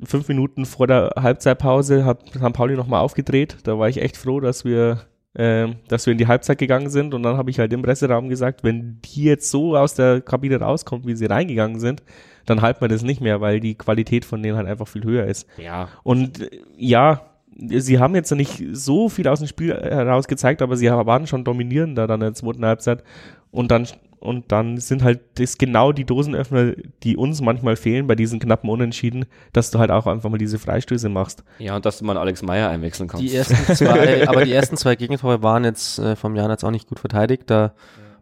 [0.03, 2.51] fünf Minuten vor der Halbzeitpause hat St.
[2.51, 3.55] Pauli nochmal aufgedreht.
[3.63, 7.13] Da war ich echt froh, dass wir, ähm, dass wir in die Halbzeit gegangen sind.
[7.13, 10.59] Und dann habe ich halt im Presseraum gesagt, wenn die jetzt so aus der Kabine
[10.59, 12.03] rauskommt, wie sie reingegangen sind,
[12.45, 15.27] dann halten wir das nicht mehr, weil die Qualität von denen halt einfach viel höher
[15.27, 15.47] ist.
[15.57, 15.87] Ja.
[16.03, 20.75] Und äh, ja, sie haben jetzt nicht so viel aus dem Spiel heraus gezeigt, aber
[20.75, 23.03] sie waren schon dominierender dann in der zweiten Halbzeit.
[23.51, 23.87] Und dann,
[24.19, 28.69] und dann sind halt das genau die Dosenöffner, die uns manchmal fehlen bei diesen knappen
[28.69, 31.43] Unentschieden, dass du halt auch einfach mal diese Freistöße machst.
[31.59, 33.23] Ja, und dass du mal Alex Meyer einwechseln kannst.
[33.23, 36.71] Die ersten zwei, aber die ersten zwei Gegentore waren jetzt äh, vom Jan jetzt auch
[36.71, 37.43] nicht gut verteidigt.
[37.47, 37.73] Da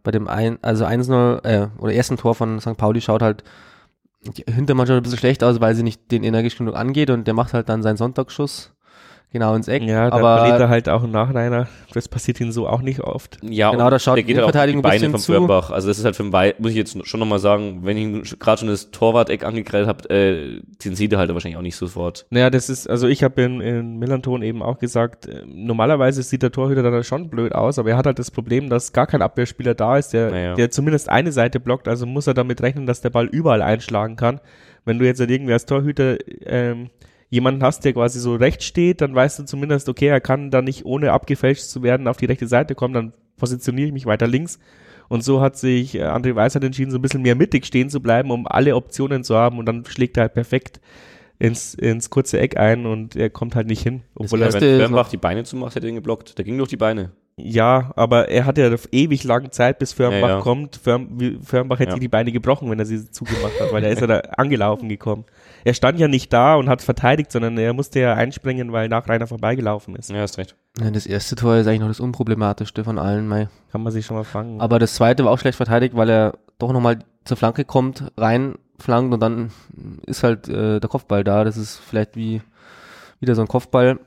[0.03, 2.75] bei dem ein, also 1-0 äh, oder ersten Tor von St.
[2.75, 3.43] Pauli schaut halt
[4.23, 7.33] die Hintermannschaft ein bisschen schlecht aus, weil sie nicht den energisch genug angeht und der
[7.33, 8.73] macht halt dann seinen Sonntagsschuss
[9.31, 9.83] genau ins Eck.
[9.83, 11.67] Ja, da aber verliert er halt auch im Nachhinein.
[11.93, 13.37] Das passiert ihnen so auch nicht oft.
[13.41, 15.31] ja, Genau, und da schaut der geht die halt auch auf die Beine vom zu.
[15.33, 15.71] Firnbach.
[15.71, 18.39] Also das ist halt für den Wei muss ich jetzt schon nochmal sagen, wenn ich
[18.39, 22.25] gerade schon das Torwart-Eck angekreidet habe, äh, den sieht er halt wahrscheinlich auch nicht sofort.
[22.29, 26.43] Naja, das ist, also ich habe in, in Millanton eben auch gesagt, äh, normalerweise sieht
[26.43, 29.21] der Torhüter dann schon blöd aus, aber er hat halt das Problem, dass gar kein
[29.21, 30.53] Abwehrspieler da ist, der, Naja.
[30.55, 34.15] der zumindest eine Seite blockt, also muss er damit rechnen, dass der Ball überall einschlagen
[34.15, 34.39] kann.
[34.85, 36.89] Wenn du jetzt halt irgendwie als Torhüter ähm,
[37.31, 40.61] jemanden hast, der quasi so rechts steht, dann weißt du zumindest, okay, er kann da
[40.61, 44.27] nicht ohne abgefälscht zu werden auf die rechte Seite kommen, dann positioniere ich mich weiter
[44.27, 44.59] links.
[45.07, 48.01] Und so hat sich äh, André Weisheit entschieden, so ein bisschen mehr mittig stehen zu
[48.01, 50.79] bleiben, um alle Optionen zu haben und dann schlägt er halt perfekt
[51.39, 54.01] ins, ins kurze Eck ein und er kommt halt nicht hin.
[54.13, 56.37] Obwohl er, Wenn noch- die Beine zumacht, hätte er ihn geblockt.
[56.37, 57.11] Der ging durch die Beine.
[57.37, 60.41] ja, aber er hat ja ewig lange Zeit, bis Firnbach Ja, ja.
[60.41, 60.75] kommt.
[60.75, 61.97] Firm, wie- Firnbach hätte Ja.
[61.99, 65.23] die Beine gebrochen, wenn er sie zugemacht hat, weil er ist ja da angelaufen gekommen.
[65.63, 69.07] Er stand ja nicht da und hat verteidigt, sondern er musste ja einspringen, weil nach
[69.07, 70.09] Rainer vorbeigelaufen ist.
[70.09, 70.55] Ja, hast recht.
[70.79, 73.27] Ja, das erste Tor ist eigentlich noch das unproblematischste von allen.
[73.27, 73.49] Mei.
[73.71, 74.59] Kann man sich schon mal fangen.
[74.61, 79.13] Aber das zweite war auch schlecht verteidigt, weil er doch nochmal zur Flanke kommt, reinflankt
[79.13, 79.51] und dann
[80.05, 81.43] ist halt äh, der Kopfball da.
[81.43, 82.41] Das ist vielleicht wie
[83.19, 83.99] wieder so ein Kopfball.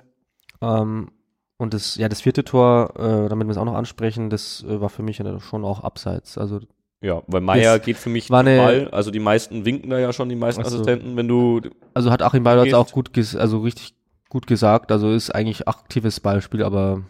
[0.60, 1.10] Ähm,
[1.56, 4.80] und das, ja, das vierte Tor, äh, damit wir es auch noch ansprechen, das äh,
[4.80, 6.36] war für mich ja schon auch abseits.
[6.36, 6.60] Also
[7.04, 8.88] Ja, weil Meier geht für mich war Ball.
[8.90, 10.76] Also die meisten winken da ja schon, die meisten Ach so.
[10.76, 11.18] Assistenten.
[11.18, 11.60] Wenn du
[11.92, 12.74] Also hat Achim Gehst.
[12.74, 13.94] auch gut, ges also richtig
[14.30, 14.90] gut gesagt.
[14.90, 17.02] Also ist eigentlich aktives Ballspiel, aber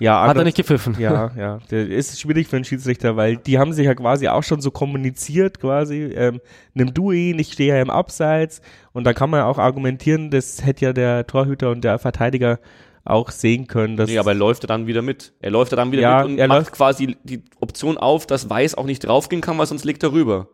[0.00, 0.96] ja, hat er nicht gepfiffen.
[0.98, 1.60] Ja, ja.
[1.70, 4.70] Der ist schwierig für einen Schiedsrichter, weil die haben sich ja quasi auch schon so
[4.70, 6.02] kommuniziert, quasi.
[6.14, 6.40] Ähm,
[6.74, 8.60] nimm du ihn, ich stehe ja im Abseits.
[8.92, 12.58] Und da kann man ja auch argumentieren, das hätte ja der Torhüter und der Verteidiger
[13.04, 13.96] auch sehen können.
[13.96, 15.32] Dass nee, aber er läuft ja dann wieder mit.
[15.40, 18.26] Er läuft ja dann wieder Ja, mit und er macht läuft- quasi die Option auf,
[18.26, 20.48] dass Weiß auch nicht draufgehen kann, weil sonst liegt er rüber.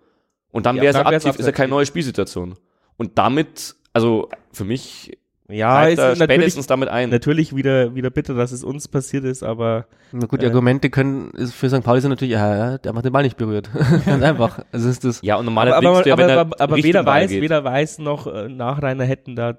[0.52, 2.54] Und dann Ja, wäre es aktiv, ist ja keine neue Spielsituation.
[2.96, 7.10] Und damit, also für mich ja, greift ist spätestens damit ein.
[7.10, 10.48] natürlich wieder, wieder bitter, dass es uns passiert ist, aber Na gut, die Äh.
[10.48, 11.82] Argumente können ist für St.
[11.82, 13.70] Pauli sind natürlich, ja, ja, der hat den Ball nicht berührt.
[14.06, 14.60] Ganz einfach.
[14.72, 15.20] Also ist das.
[15.22, 17.30] Ja, und normaler aber, aber, du ja, aber, wenn er aber, aber weder Ball weiß,
[17.30, 17.42] geht.
[17.42, 19.54] weder weiß noch äh, Nachreiner hätten da äh,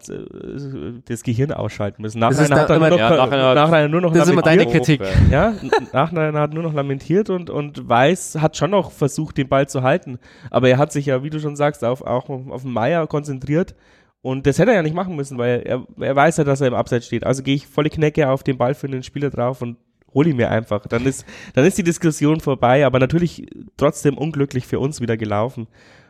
[1.08, 2.20] das Gehirn ausschalten müssen.
[2.20, 4.14] Das ist Nachreiner hat da dann nur immer- noch, Ja, Nachreiner hat- Nachreiner nur noch
[4.14, 5.00] Das ist immer deine lamentiert.
[5.02, 5.32] Kritik.
[5.32, 5.54] Ja,
[5.94, 9.84] Nachreiner hat nur noch lamentiert und, und Weiß hat schon noch versucht, den Ball zu
[9.84, 10.20] halten.
[10.52, 13.76] Aber er hat sich ja, wie du schon sagst, auf, auch auf den Meier konzentriert.
[14.22, 16.68] Und das hätte er ja nicht machen müssen, weil er, er weiß ja, dass er
[16.68, 17.26] im Abseits steht.
[17.26, 19.78] Also gehe ich volle Knecke auf den Ball für den Spieler drauf und
[20.14, 20.86] hole ihn mir einfach.
[20.88, 25.68] Dann ist, dann ist die Diskussion vorbei, aber natürlich trotzdem unglücklich für uns wieder gelaufen.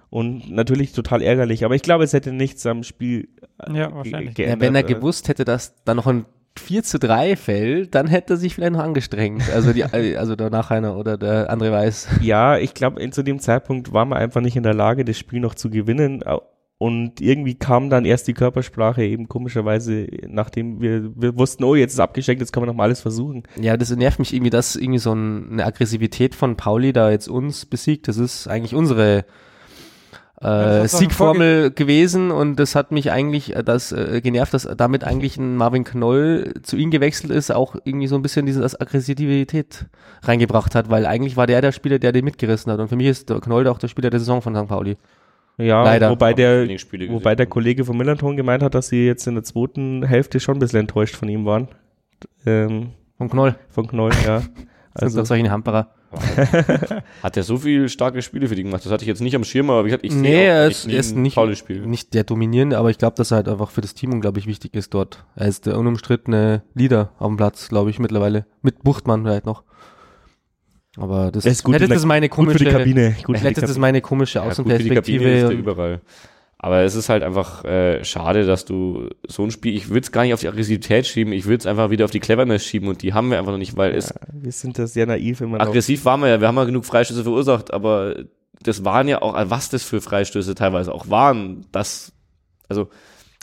[0.09, 1.65] Und natürlich total ärgerlich.
[1.65, 3.27] Aber ich glaube, es hätte nichts am Spiel
[3.61, 4.37] äh, Ja, wahrscheinlich.
[4.37, 4.61] Ja, geändert.
[4.61, 6.25] wenn er gewusst hätte, dass da noch ein
[6.57, 9.43] 4 zu 3 fällt, dann hätte er sich vielleicht noch angestrengt.
[9.53, 9.83] Also die,
[10.17, 12.07] also der Nachreiner oder der André Weiß.
[12.21, 15.41] Ja, ich glaube, zu dem Zeitpunkt waren wir einfach nicht in der Lage, das Spiel
[15.41, 16.23] noch zu gewinnen.
[16.79, 21.93] Und irgendwie kam dann erst die Körpersprache eben komischerweise, nachdem wir, wir wussten, oh, jetzt
[21.93, 23.43] ist abgeschenkt, jetzt können wir noch mal alles versuchen.
[23.59, 27.29] Ja, das nervt mich irgendwie, dass irgendwie so ein, eine Aggressivität von Pauli da jetzt
[27.29, 28.07] uns besiegt.
[28.07, 29.25] Das ist eigentlich unsere
[30.39, 35.37] äh, Siegformel gewesen und das hat mich eigentlich äh, das äh, genervt, dass damit eigentlich
[35.37, 39.87] ein Marvin Knoll zu ihm gewechselt ist, auch irgendwie so ein bisschen diese Aggressivität
[40.21, 43.07] reingebracht hat, weil eigentlich war der der Spieler, der den mitgerissen hat und für mich
[43.07, 44.67] ist der Knoll auch der Spieler der Saison von St.
[44.67, 44.97] Pauli.
[45.57, 46.11] Ja, Leider.
[46.11, 46.67] wobei der,
[47.09, 50.57] wobei der Kollege von Millanton gemeint hat, dass sie jetzt in der zweiten Hälfte schon
[50.57, 51.67] ein bisschen enttäuscht von ihm waren.
[52.45, 53.55] Ähm, Vom Knoll.
[53.69, 54.43] von Knoll, ja.
[54.93, 55.91] Also Also, solche Hamperer.
[57.21, 58.83] Hat er so viele starke Spiele für die gemacht?
[58.83, 60.87] Das hatte ich jetzt nicht am Schirm, aber wie gesagt, ich Nee, sehe er ist,
[60.87, 61.37] er ist nicht,
[61.85, 64.73] nicht der dominierende, aber ich glaube, dass er halt einfach für das Team unglaublich wichtig
[64.73, 65.23] ist dort.
[65.35, 68.45] Er ist der unumstrittene Leader auf dem Platz, glaube ich, mittlerweile.
[68.63, 69.63] Mit Buchtmann vielleicht noch.
[70.97, 73.15] Aber das ist gut der- das meine gut für die komische, Kabine.
[73.23, 73.79] Gut für die hätte das Kabine.
[73.81, 75.53] meine komische Ja, gut, für die Kabine ist Außenperspektive.
[75.53, 76.01] er überall.
[76.59, 80.11] Aber es ist halt einfach äh, schade, dass du so ein Spiel, ich würde es
[80.11, 82.89] gar nicht auf die Aggressivität schieben, ich würde es einfach wieder auf die Cleverness schieben
[82.89, 85.59] und die haben wir einfach noch nicht, weil es Wir sind da sehr naiv immer
[85.59, 85.67] noch.
[85.67, 88.15] aggressiv waren wir ja, wir haben ja genug Freistöße verursacht, aber
[88.63, 92.11] das waren ja auch, was das für Freistöße teilweise auch waren, das,
[92.67, 92.87] also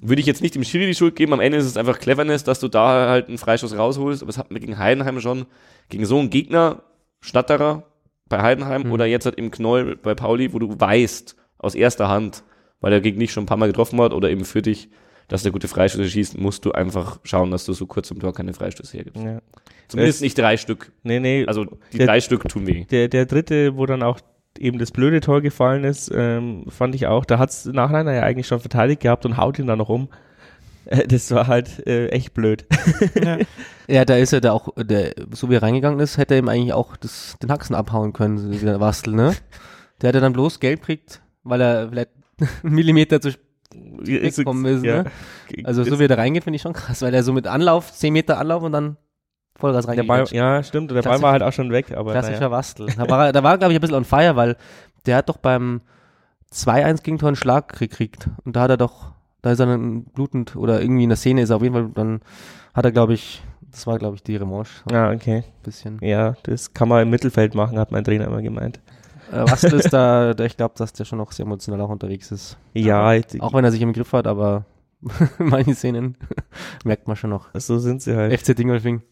[0.03, 2.43] würde ich jetzt nicht dem Schiri die Schuld geben, am Ende ist es einfach Cleverness,
[2.43, 5.47] dass du da halt einen Freistoß rausholst, aber es hat mir gegen Heidenheim schon,
[5.89, 6.83] gegen so einen Gegner,
[7.25, 7.85] Stadterer
[8.29, 8.93] bei Heidenheim Mhm.
[8.93, 12.45] oder jetzt halt im Knoll bei Pauli, wo du weißt, aus erster Hand,
[12.81, 14.89] weil der Gegner dich schon ein paar Mal getroffen hat oder eben für dich,
[15.29, 18.35] dass der gute Freistöße schießt, musst du einfach schauen, dass du so kurz im Tor
[18.35, 19.23] keine Freistöße hergibst.
[19.23, 19.39] Ja.
[19.89, 20.93] Zumindest Es- nicht drei Stück.
[21.03, 21.45] Nee, nee.
[21.47, 22.85] Also die Der- drei Stück tun weh.
[22.91, 24.21] der, der dritte, wo dann auch
[24.59, 28.47] eben das blöde Tor gefallen ist, ähm, fand ich auch, da hat's Nachreiner ja eigentlich
[28.47, 30.09] schon verteidigt gehabt und haut ihn dann noch um.
[31.09, 32.67] Das war halt äh, echt blöd.
[33.23, 33.39] Ja.
[33.87, 36.49] Ja, da ist er da auch, der, so wie er reingegangen ist, hätte er ihm
[36.49, 39.35] eigentlich auch das, den Haxen abhauen können, der Wastel, ne?
[40.01, 42.09] Der hätte dann bloß gelb kriegt, weil er vielleicht
[42.63, 45.05] einen Millimeter zu spät gekommen ist, ne?
[45.65, 47.93] Also so wie er da reingeht, finde ich schon krass, weil er so mit Anlauf,
[47.93, 48.97] 10 Meter Anlauf und dann
[49.57, 50.33] Vollgas reingeht.
[50.33, 52.51] ja, stimmt, der Ball war halt auch schon weg, aber Klassischer naja.
[52.51, 52.87] Wastel.
[52.97, 54.57] Da war, da war glaube ich, ein bisschen on fire, weil
[55.07, 55.83] der hat doch beim
[56.53, 58.29] 2-1 Gegentor einen Schlag gekriegt.
[58.45, 59.13] Und da hat er doch,
[59.45, 61.91] da ist er dann blutend oder irgendwie in der Szene ist er auf jeden Fall,
[61.95, 62.21] dann
[62.73, 64.83] hat er, glaube ich, das war, glaube ich, die Revanche.
[64.89, 65.39] So Ja, okay.
[65.39, 65.99] ein bisschen.
[66.01, 68.81] Ja, das kann man im Mittelfeld machen, hat mein Trainer immer gemeint.
[69.33, 72.57] Äh, Wastel ist da, ich glaube, dass der schon noch sehr emotional auch unterwegs ist.
[72.73, 74.65] Ja, ich- Auch wenn er sich im Griff hat, aber
[75.39, 76.17] manche Szenen
[76.85, 77.49] merkt man schon noch.
[77.55, 78.33] so sind sie halt.
[78.41, 79.03] FC Dingolfing.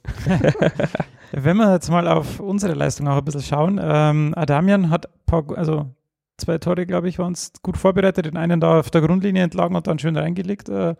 [1.33, 5.13] Wenn wir jetzt mal auf unsere Leistung auch ein bisschen schauen, ähm, Adamian hat ein
[5.27, 5.87] paar, gu- also
[6.43, 9.75] zwei Tore, glaube ich, waren es gut vorbereitet, den einen da auf der Grundlinie entlagen
[9.77, 10.69] und dann schön reingelegt.
[10.69, 10.95] Äh,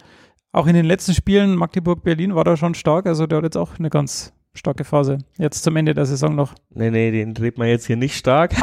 [0.53, 3.79] auch in den letzten Spielen, Magdeburg-Berlin, war da schon stark, also der hat jetzt auch
[3.79, 5.19] eine ganz starke Phase.
[5.39, 6.55] Jetzt zum Ende der Saison noch.
[6.75, 8.53] Nee, nee, den dreht man jetzt hier nicht stark.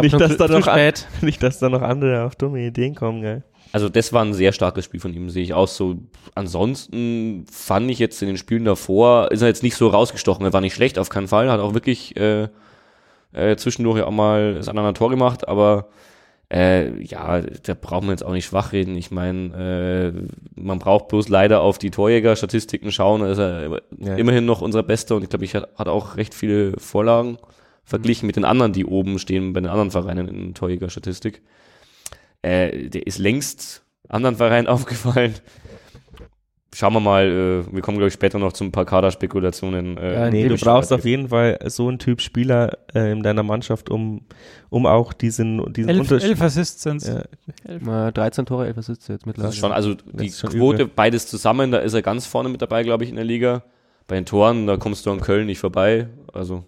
[0.00, 1.06] Nicht, dass zu- da noch an- spät.
[1.20, 3.42] nicht, dass da noch andere auf dumme Ideen kommen, gell.
[3.72, 5.96] Also das war ein sehr starkes Spiel von ihm, sehe ich auch so.
[6.34, 10.44] Ansonsten fand ich jetzt in den Spielen davor, ist er jetzt nicht so rausgestochen.
[10.44, 11.50] Er war nicht schlecht, auf keinen Fall.
[11.50, 12.48] Hat auch wirklich äh,
[13.32, 15.88] äh, zwischendurch ja auch mal das andere Tor gemacht, aber
[16.52, 18.94] äh, ja, da brauchen wir jetzt auch nicht schwach reden.
[18.96, 23.22] Ich meine, äh, man braucht bloß leider auf die Torjäger-Statistiken schauen.
[23.22, 24.16] Da ist er Ja.
[24.16, 27.38] immerhin noch unser Bester und ich glaube, ich hat, hat auch recht viele Vorlagen
[27.84, 31.40] verglichen mit den anderen, die oben stehen bei den anderen Vereinen in Torjäger-Statistik.
[32.42, 35.34] Äh, der ist längst anderen Vereinen aufgefallen.
[36.74, 37.26] Schauen wir mal,
[37.68, 39.98] äh, wir kommen, glaube ich, später noch zu ein paar Kaderspekulationen.
[39.98, 43.42] Äh, Ja, Nee, du brauchst auf jeden Fall so einen Typ Spieler äh, in deiner
[43.42, 44.22] Mannschaft, um,
[44.70, 46.30] um auch diesen, diesen Elf, Unterschied.
[46.30, 49.52] elf Assists sind Ja, Äh, 13 Tore, 11 Assists jetzt Das mittlerweile.
[49.52, 50.92] ist schon, also die ist schon Quote, übel.
[50.96, 53.62] beides zusammen, da ist er ganz vorne mit dabei, glaube ich, in der Liga.
[54.06, 56.08] Bei den Toren, da kommst du an Köln nicht vorbei.
[56.32, 56.64] Also,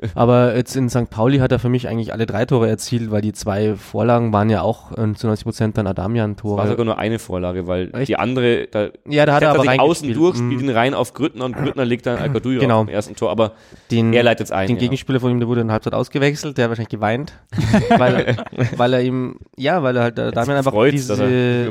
[0.14, 1.10] Aber jetzt in St.
[1.10, 4.48] Pauli hat er für mich eigentlich alle drei Tore erzielt, weil die zwei Vorlagen waren
[4.50, 6.66] ja auch äh, zu 90 Prozent dann es war Adamian-Tore.
[6.66, 8.08] sogar nur eine Vorlage, weil Echt?
[8.08, 11.12] die andere, da Ja, da hat er aber sich außen durch, spielt ihn rein auf
[11.14, 12.80] Grüttner und Grüttner legt dann al Genau.
[12.80, 13.52] auf dem ersten Tor, aber
[13.90, 14.66] den, er leitet es ein.
[14.66, 14.80] den ja.
[14.80, 17.34] Gegenspieler von ihm, der wurde in der Halbzeit ausgewechselt, der hat wahrscheinlich geweint,
[17.98, 18.36] weil,
[18.76, 21.70] weil er ihm, ja, weil er halt Adamian einfach Freut, diese,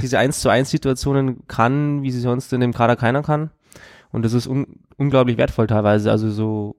[0.00, 3.50] diese 1 zu 1 Situationen kann, wie sie sonst in dem Kader keiner kann.
[4.12, 6.10] Und das ist un unglaublich wertvoll teilweise.
[6.10, 6.76] Also so,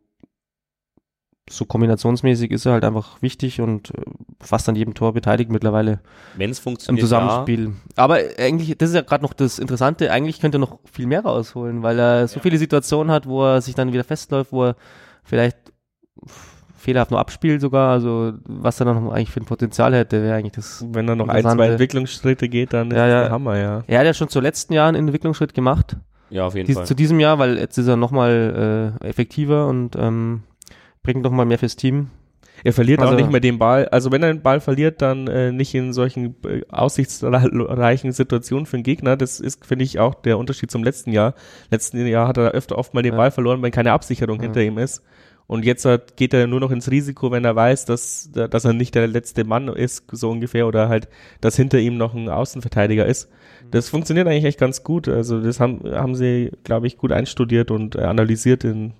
[1.49, 4.03] so kombinationsmäßig ist er halt einfach wichtig und äh,
[4.39, 5.99] fast an jedem Tor beteiligt mittlerweile
[6.37, 7.73] Wenn es im funktioniert, Zusammenspiel.
[7.95, 11.23] Aber eigentlich, das ist ja gerade noch das Interessante, eigentlich könnte er noch viel mehr
[11.23, 14.75] rausholen, weil er so viele Situationen hat, wo er sich dann wieder festläuft, wo er
[15.23, 15.57] vielleicht
[16.77, 20.35] fehlerhaft nur abspielt sogar, also was er dann noch eigentlich für ein Potenzial hätte, wäre
[20.35, 23.21] eigentlich das wenn er noch ein, zwei Entwicklungsschritte geht, dann ist Ja, das ja.
[23.21, 23.83] der Hammer, ja.
[23.87, 25.95] Er hat ja schon zu letzten Jahren einen Entwicklungsschritt gemacht,
[26.33, 26.45] ja.
[26.45, 26.85] auf jeden dies, Fall.
[26.85, 30.43] zu diesem Jahr, weil jetzt ist er nochmal äh, effektiver und ähm,
[31.03, 32.07] bringt nochmal mehr fürs Team.
[32.65, 33.87] Er verliert Also- auch nicht mehr den Ball.
[33.89, 38.77] Also wenn er den Ball verliert, dann äh, nicht in solchen äh, aussichtsreichen Situationen für
[38.77, 39.17] den Gegner.
[39.17, 41.33] Das ist, finde ich, auch der Unterschied zum letzten Jahr.
[41.71, 43.17] Letzten Jahr hat er öfter oft mal den Ja.
[43.17, 44.43] Ball verloren, wenn keine Absicherung Ja.
[44.43, 45.03] hinter ihm ist.
[45.45, 48.71] Und jetzt hat, geht er nur noch ins Risiko, wenn er weiß, dass, dass er
[48.71, 51.09] nicht der letzte Mann ist, so ungefähr, oder halt,
[51.41, 53.29] dass hinter ihm noch ein Außenverteidiger ist.
[53.73, 55.07] Das funktioniert eigentlich echt ganz gut.
[55.07, 58.93] Also das haben, haben sie, glaube ich, gut einstudiert und äh, analysiert in,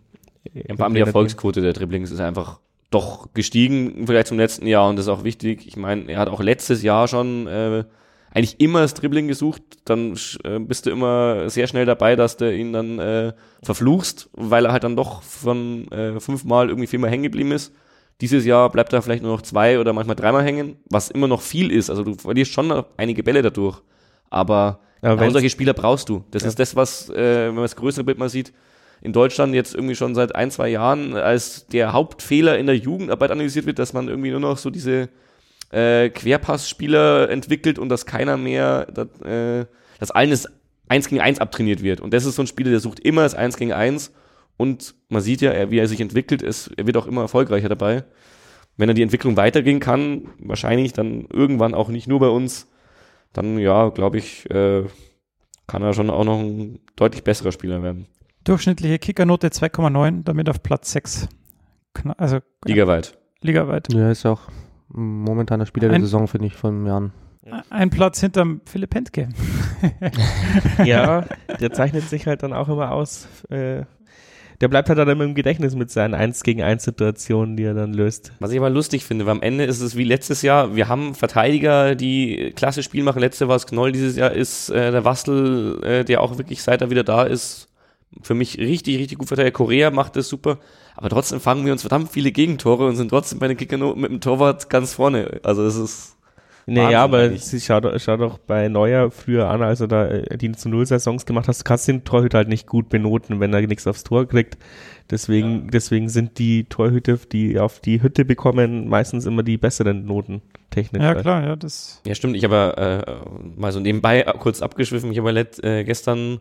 [0.52, 2.60] Ja, vor allem die Erfolgsquote der Dribblings ist einfach
[2.90, 5.68] doch gestiegen vielleicht zum letzten Jahr und das ist auch wichtig.
[5.68, 7.84] Ich meine, er hat auch letztes Jahr schon äh,
[8.32, 12.52] eigentlich immer das Dribbling gesucht, dann äh, bist du immer sehr schnell dabei, dass du
[12.52, 17.24] ihn dann äh, verfluchst, weil er halt dann doch von äh, fünfmal irgendwie viermal hängen
[17.24, 17.76] geblieben ist.
[18.22, 21.42] Dieses Jahr bleibt er vielleicht nur noch zwei oder manchmal dreimal hängen, was immer noch
[21.42, 21.92] viel ist.
[21.92, 23.84] Also du verlierst schon noch einige Bälle dadurch.
[24.34, 26.24] Aber Ja, genau solche Spieler brauchst du.
[26.32, 26.50] Das Ja.
[26.50, 28.54] ist das, was, äh, wenn man das größere Bild mal sieht,
[29.02, 33.32] in Deutschland jetzt irgendwie schon seit ein, zwei Jahren als der Hauptfehler in der Jugendarbeit
[33.32, 35.10] analysiert wird, dass man irgendwie nur noch so diese
[35.72, 39.66] äh, Querpassspieler entwickelt und dass keiner mehr, dass, äh,
[40.00, 40.48] dass allen das
[40.88, 42.00] 1 gegen 1 abtrainiert wird.
[42.00, 44.14] Und das ist so ein Spieler, der sucht immer das 1 gegen 1
[44.58, 48.04] und man sieht ja, wie er sich entwickelt, ist, er wird auch immer erfolgreicher dabei.
[48.78, 52.68] Wenn er die Entwicklung weitergehen kann, wahrscheinlich dann irgendwann auch nicht nur bei uns,
[53.34, 54.84] dann ja, glaube ich, äh,
[55.68, 58.08] kann er schon auch noch ein deutlich besserer Spieler werden.
[58.44, 61.30] Durchschnittliche Kickernote 2,9, damit auf Platz 6.
[61.94, 63.18] Kna also Ligaweit.
[63.42, 63.92] ligaweit.
[63.94, 64.42] Ja, ist ja auch
[64.90, 67.14] momentan der Spieler der Ein- Saison, finde ich, von Jahren.
[67.70, 69.28] Ein Platz hinterm Philipp Pentke.
[70.86, 71.26] ja,
[71.60, 73.28] der zeichnet sich halt dann auch immer aus.
[73.50, 73.84] Äh,
[74.62, 77.74] der bleibt halt dann immer im Gedächtnis mit seinen 1 gegen 1 Situationen, die er
[77.74, 78.34] dann löst.
[78.40, 81.16] Was ich aber lustig finde, weil am Ende ist es wie letztes Jahr, wir haben
[81.16, 83.20] Verteidiger, die klasse Spiel machen.
[83.20, 86.82] Letzte war es Knoll, dieses Jahr ist äh, der Wastel, äh, der auch wirklich seit
[86.82, 87.70] er wieder da ist,
[88.22, 89.56] für mich richtig, richtig gut verteidigt.
[89.56, 90.60] Korea macht das super,
[90.96, 94.12] aber trotzdem fangen wir uns verdammt viele Gegentore und sind trotzdem bei den Kickernoten mit
[94.12, 95.40] dem Torwart ganz vorne.
[95.44, 96.13] Also es ist
[96.66, 100.08] Nee, Wahnsinn ja, aber schau, doch- schau doch bei Neuer früher an, als du da
[100.08, 103.40] äh, die zu Null Saisons gemacht hast, du kannst den Torhüter halt nicht gut benoten,
[103.40, 104.58] wenn er nichts aufs Tor kriegt.
[105.12, 110.42] Deswegen, deswegen sind die Torhüter, die auf die Hütte bekommen, meistens immer die besseren Noten
[110.70, 111.04] technisch.
[111.04, 112.02] Ja, klar, ja, das.
[112.08, 112.38] Ja, stimmt.
[112.38, 115.12] Ich habe äh, mal so nebenbei kurz abgeschwiffen.
[115.12, 115.32] Ich habe
[115.64, 116.40] äh, gestern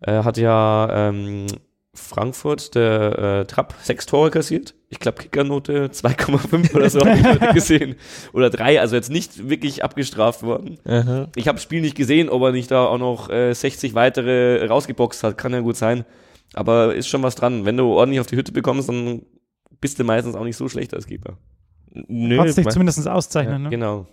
[0.00, 1.46] äh, hat ja ähm,
[1.92, 4.74] Frankfurt der äh, Trapp sechs Tore kassiert.
[4.94, 7.96] Ich glaube Kickernote 2,5 oder so habe ich heute gesehen.
[8.32, 10.78] Oder drei, also jetzt nicht wirklich abgestraft worden.
[10.84, 11.28] Aha.
[11.34, 14.64] Ich habe das Spiel nicht gesehen, ob er nicht da auch noch äh, 60 weitere
[14.66, 15.36] rausgeboxt hat.
[15.36, 16.04] Kann ja gut sein.
[16.52, 17.64] Aber ist schon was dran.
[17.64, 19.22] Wenn du ordentlich auf die Hütte bekommst, dann
[19.80, 21.36] bist du meistens auch nicht so schlecht als Keeper.
[21.92, 23.64] Nö, Kannst dich zumindest auszeichnen.
[23.64, 23.70] ne?
[23.70, 24.06] Genau.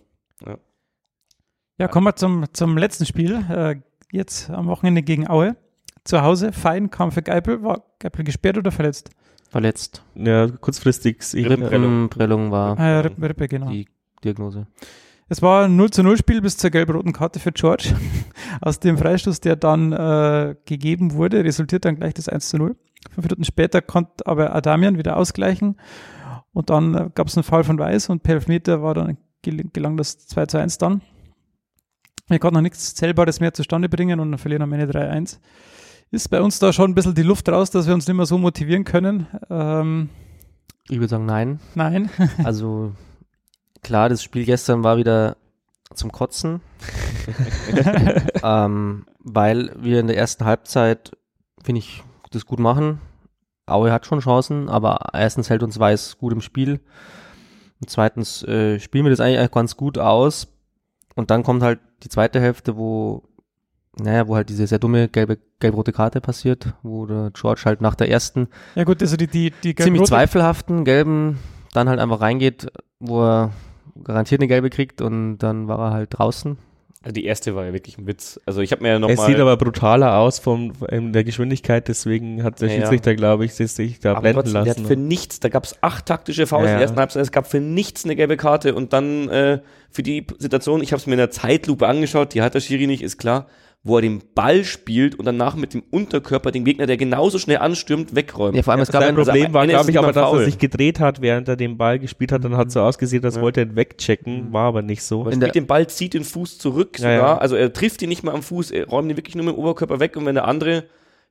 [1.78, 3.44] Ja, kommen wir zum, zum letzten Spiel.
[3.50, 3.76] Äh,
[4.12, 5.56] jetzt am Wochenende gegen Aue.
[6.04, 7.64] Zu Hause, Fein kam für Geipel.
[7.64, 9.12] War Geipel gesperrt oder verletzt?
[9.52, 10.02] Verletzt.
[10.16, 11.18] ja, kurzfristig.
[11.34, 13.70] Ich, Rippenprellung war Ah, ja, Rippe, Rippe, genau.
[13.70, 13.86] die
[14.24, 14.66] Diagnose.
[15.28, 17.94] Es war ein 0 zu 0 Spiel bis zur gelb-roten Karte für George.
[18.62, 22.76] Aus dem Freistoß, der dann äh, gegeben wurde, resultiert dann gleich das 1 zu 0.
[23.12, 25.76] Fünf Minuten später konnte aber Adamian wieder ausgleichen.
[26.54, 29.64] Und dann äh, gab es einen Fall von Weiß und per Elfmeter war dann gel
[29.74, 31.02] gelang das 2 zu 1 dann.
[32.28, 35.40] Wir konnten noch nichts Zählbares mehr zustande bringen und dann verlieren am Ende 3-1.
[36.12, 38.26] Ist bei uns da schon ein bisschen die Luft raus, dass wir uns nicht mehr
[38.26, 39.28] so motivieren können.
[39.50, 40.10] Ähm,
[40.90, 41.60] Ich würde sagen, nein.
[41.74, 42.10] nein.
[42.44, 42.92] Also
[43.82, 45.38] klar, das Spiel gestern war wieder
[45.94, 46.62] zum Kotzen,
[48.44, 51.12] ähm, weil wir in der ersten Halbzeit,
[51.64, 53.00] finde ich, das gut machen.
[53.66, 56.80] Aue hat schon Chancen, aber erstens hält uns Weiß gut im Spiel.
[57.82, 60.48] Und zweitens äh, spielen wir das eigentlich auch ganz gut aus.
[61.16, 63.24] Und dann kommt halt die zweite Hälfte, wo,
[64.00, 67.96] naja, wo halt diese sehr dumme gelbe, gelb-rote Karte passiert, wo der George halt nach
[67.96, 71.40] der ersten Ja gut, also die, die, die ziemlich zweifelhaften gelben
[71.74, 72.68] dann halt einfach reingeht,
[73.00, 73.52] wo er
[74.04, 76.58] garantiert eine gelbe kriegt und dann war er halt draußen.
[77.04, 78.40] Also die erste war ja wirklich ein Witz.
[78.46, 79.26] Also ich habe mir ja Es nochmal.
[79.26, 82.80] sieht aber brutaler aus von in der Geschwindigkeit, deswegen hat der Ja, ja.
[82.82, 84.82] Schiedsrichter, glaube ich, sich da Aber blenden trotzdem, der lassen.
[84.82, 86.78] hat für nichts, da gab es acht taktische Fouls Ja, in ja.
[86.78, 90.28] der ersten Halbzeit, es gab für nichts eine gelbe Karte und dann äh, für die
[90.38, 93.18] Situation, ich habe es mir in der Zeitlupe angeschaut, die hat der Schiri nicht, ist
[93.18, 93.48] klar,
[93.84, 97.58] wo er den Ball spielt und danach mit dem Unterkörper den Gegner, der genauso schnell
[97.58, 98.56] anstürmt, wegräumt.
[98.56, 100.60] Ja, vor allem, es gab ein, Problem war, glaube ich, es aber, dass er sich
[100.60, 102.44] gedreht hat, während er den Ball gespielt hat.
[102.44, 103.42] Dann hat so ausgesehen, als Ja.
[103.42, 105.26] wollte er ihn wegchecken, war aber nicht so.
[105.26, 107.38] Er spielt den Ball, zieht den Fuß zurück Ja, sogar, ja.
[107.40, 109.60] also er trifft ihn nicht mal am Fuß, er räumt ihn wirklich nur mit dem
[109.60, 110.84] Oberkörper weg und wenn der andere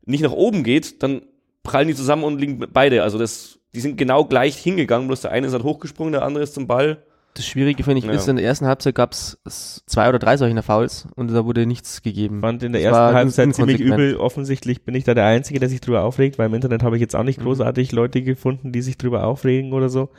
[0.05, 1.23] nicht nach oben geht, dann
[1.63, 3.05] prallen die zusammen und liegen beide.
[3.05, 6.43] Also das, die sind genau gleich hingegangen, bloß der eine ist halt hochgesprungen, der andere
[6.43, 7.05] ist zum Ball.
[7.35, 8.13] Das Schwierige finde ich Ja.
[8.13, 9.39] ist, in der ersten Halbzeit gab es
[9.87, 12.37] zwei oder drei solcher Fouls und da wurde nichts gegeben.
[12.37, 14.17] Ich fand in der Das ersten Halbzeit ziemlich übel.
[14.17, 17.01] Offensichtlich bin ich da der Einzige, der sich drüber aufregt, weil im Internet habe ich
[17.01, 17.45] jetzt auch nicht Mhm.
[17.45, 20.11] großartig Leute gefunden, die sich drüber aufregen oder so.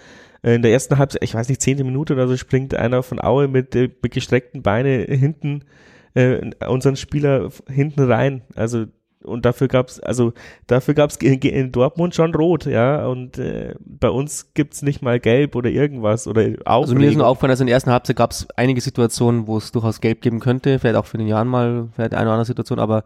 [0.44, 3.22] Äh, In der ersten Halbzeit, ich weiß nicht, zehnte Minute oder so, springt einer von
[3.22, 5.66] Aue mit, äh, mit gestreckten Beine hinten,
[6.14, 8.42] äh, unseren Spieler hinten rein.
[8.56, 8.86] Also,
[9.24, 10.34] und dafür gab's, also,
[10.68, 15.56] dafür gab's in Dortmund schon rot, ja, und äh, bei uns gibt's nicht mal gelb
[15.56, 18.48] oder irgendwas oder Also mir ist nur aufgefallen, dass in der ersten Halbzeit gab es
[18.56, 22.14] einige Situationen, wo es durchaus gelb geben könnte, vielleicht auch für den Jahren mal, vielleicht
[22.14, 23.04] eine oder andere Situation, aber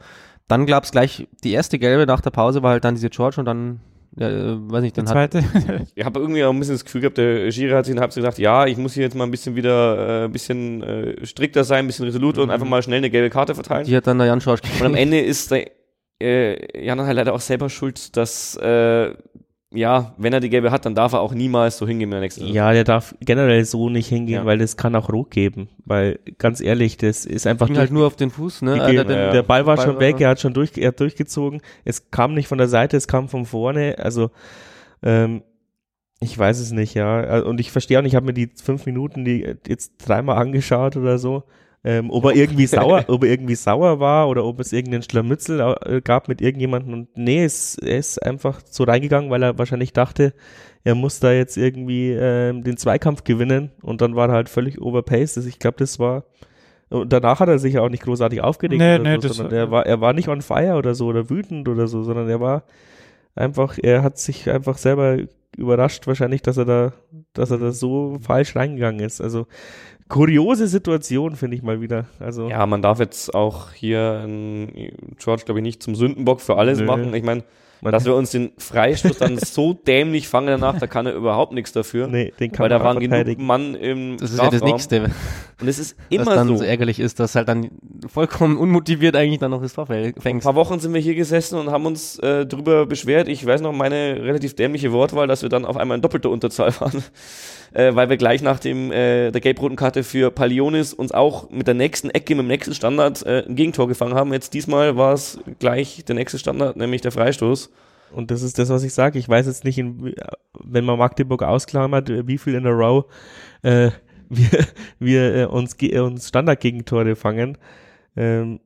[0.47, 3.37] dann gab es gleich die erste gelbe nach der Pause war halt dann diese George
[3.39, 3.79] und dann
[4.17, 5.87] Ja, äh, weiß nicht, Der dann hat zweite.
[5.95, 8.03] Ich habe irgendwie auch ein bisschen das Gefühl gehabt, der Schiri hat sich in der
[8.03, 11.25] Halbzeit gedacht, ja, ich muss hier jetzt mal ein bisschen wieder äh, ein bisschen äh,
[11.25, 13.85] strikter sein, ein bisschen resoluter und einfach mal schnell eine gelbe Karte verteilen.
[13.85, 15.65] die hat dann der Jan Schorsch Und am Ende ist der
[16.21, 19.13] äh, Jan halt leider auch selber schuld, dass äh,
[19.73, 22.19] ja, wenn er die gelbe hat, dann darf er auch niemals so hingehen in der
[22.21, 24.45] nächsten Ja, der darf generell so nicht hingehen, Ja.
[24.45, 25.67] weil das kann auch rot geben.
[25.83, 28.75] Weil, ganz ehrlich, das ist einfach ging halt nur auf den Fuß, ne?
[28.87, 29.31] Gehen, der- ja.
[29.31, 31.61] der Ball war Ball schon war- weg, er hat schon durch, er hat durchgezogen.
[31.83, 33.95] Es kam nicht von der Seite, es kam von vorne.
[33.99, 34.31] Also
[35.03, 35.41] ähm,
[36.21, 37.39] ich weiß es nicht, ja.
[37.39, 40.37] Äh, Und ich verstehe auch nicht, ich habe mir die fünf Minuten die jetzt dreimal
[40.37, 41.43] angeschaut oder so.
[41.87, 45.75] Ähm, ob er irgendwie sauer, ob er irgendwie sauer war oder ob es irgendeinen Scharmützel
[45.85, 46.93] äh, gab mit irgendjemandem.
[46.93, 50.33] Und nee, es, er ist einfach so reingegangen, weil er wahrscheinlich dachte,
[50.83, 54.81] er muss da jetzt irgendwie ähm, den Zweikampf gewinnen und dann war er halt völlig
[54.81, 55.37] overpaced.
[55.37, 56.23] Also ich glaube, das war
[56.89, 59.71] und danach hat er sich ja auch nicht großartig aufgeregt Nee, nee, so, sondern er
[59.71, 62.63] war, er war nicht on fire oder so oder wütend oder so, sondern er war
[63.35, 65.17] einfach, er hat sich einfach selber
[65.55, 66.93] überrascht wahrscheinlich, dass er da,
[67.33, 69.21] dass er da so falsch reingegangen ist.
[69.21, 69.47] Also
[70.07, 72.05] kuriose Situation finde ich mal wieder.
[72.19, 74.25] Also Ja, man darf jetzt auch hier
[75.17, 76.85] George, glaube ich, nicht zum Sündenbock für alles Nö.
[76.85, 77.13] machen.
[77.13, 77.43] Ich meine,
[77.91, 81.71] dass wir uns den Freistoß dann so dämlich fangen danach, da kann er überhaupt nichts
[81.71, 82.07] dafür.
[82.07, 83.37] nee, den kann weil da waren genug.
[83.39, 84.71] Mann im Das ist ja das Strafraum.
[84.71, 85.01] Nächste,
[85.61, 86.57] Und es ist was immer dann so.
[86.57, 86.63] so.
[86.63, 87.69] ärgerlich ist, dass halt dann
[88.07, 90.45] vollkommen unmotiviert eigentlich dann noch das Tor fäll- Vor ein fängst.
[90.45, 93.27] paar Wochen sind wir hier gesessen und haben uns äh, drüber beschwert.
[93.27, 96.73] Ich weiß noch meine relativ dämliche Wortwahl, dass wir dann auf einmal in doppelter Unterzahl
[96.79, 97.03] waren,
[97.73, 101.67] äh, weil wir gleich nach dem äh, der gelb-roten Karte für Palionis uns auch mit
[101.67, 104.33] der nächsten Ecke, mit dem nächsten Standard äh, ein Gegentor gefangen haben.
[104.33, 107.69] Jetzt diesmal war es gleich der nächste Standard, nämlich der Freistoß.
[108.15, 109.19] Und das ist das, was ich sage.
[109.19, 110.15] Ich weiß jetzt nicht, in,
[110.63, 113.05] wenn man Magdeburg ausklammert, wie viel in a row
[113.61, 113.91] äh,
[114.29, 114.65] wir,
[114.99, 117.57] wir äh, uns, äh, uns Standardgegentore fangen.
[118.15, 118.61] Ähm,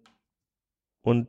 [1.01, 1.27] und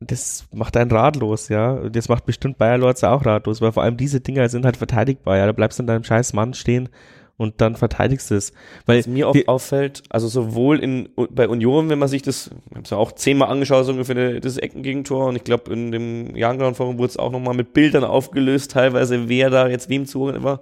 [0.00, 1.86] das macht einen ratlos, ja.
[1.90, 5.36] Das macht bestimmt Bayer Lorz auch ratlos, weil vor allem diese Dinger sind halt verteidigbar,
[5.36, 5.44] ja.
[5.44, 6.88] Da bleibst du in deinem scheiß Mann stehen
[7.36, 8.52] und dann verteidigst du es.
[8.86, 12.50] Weil Was mir oft wir- auffällt, also sowohl in, bei Union, wenn man sich das,
[12.70, 15.92] ich habe es ja auch zehnmal angeschaut, so ungefähr das Eckengegentor und ich glaube in
[15.92, 20.06] dem Youngground Forum wurde es auch nochmal mit Bildern aufgelöst, teilweise wer da jetzt wem
[20.06, 20.60] zugeordnet war.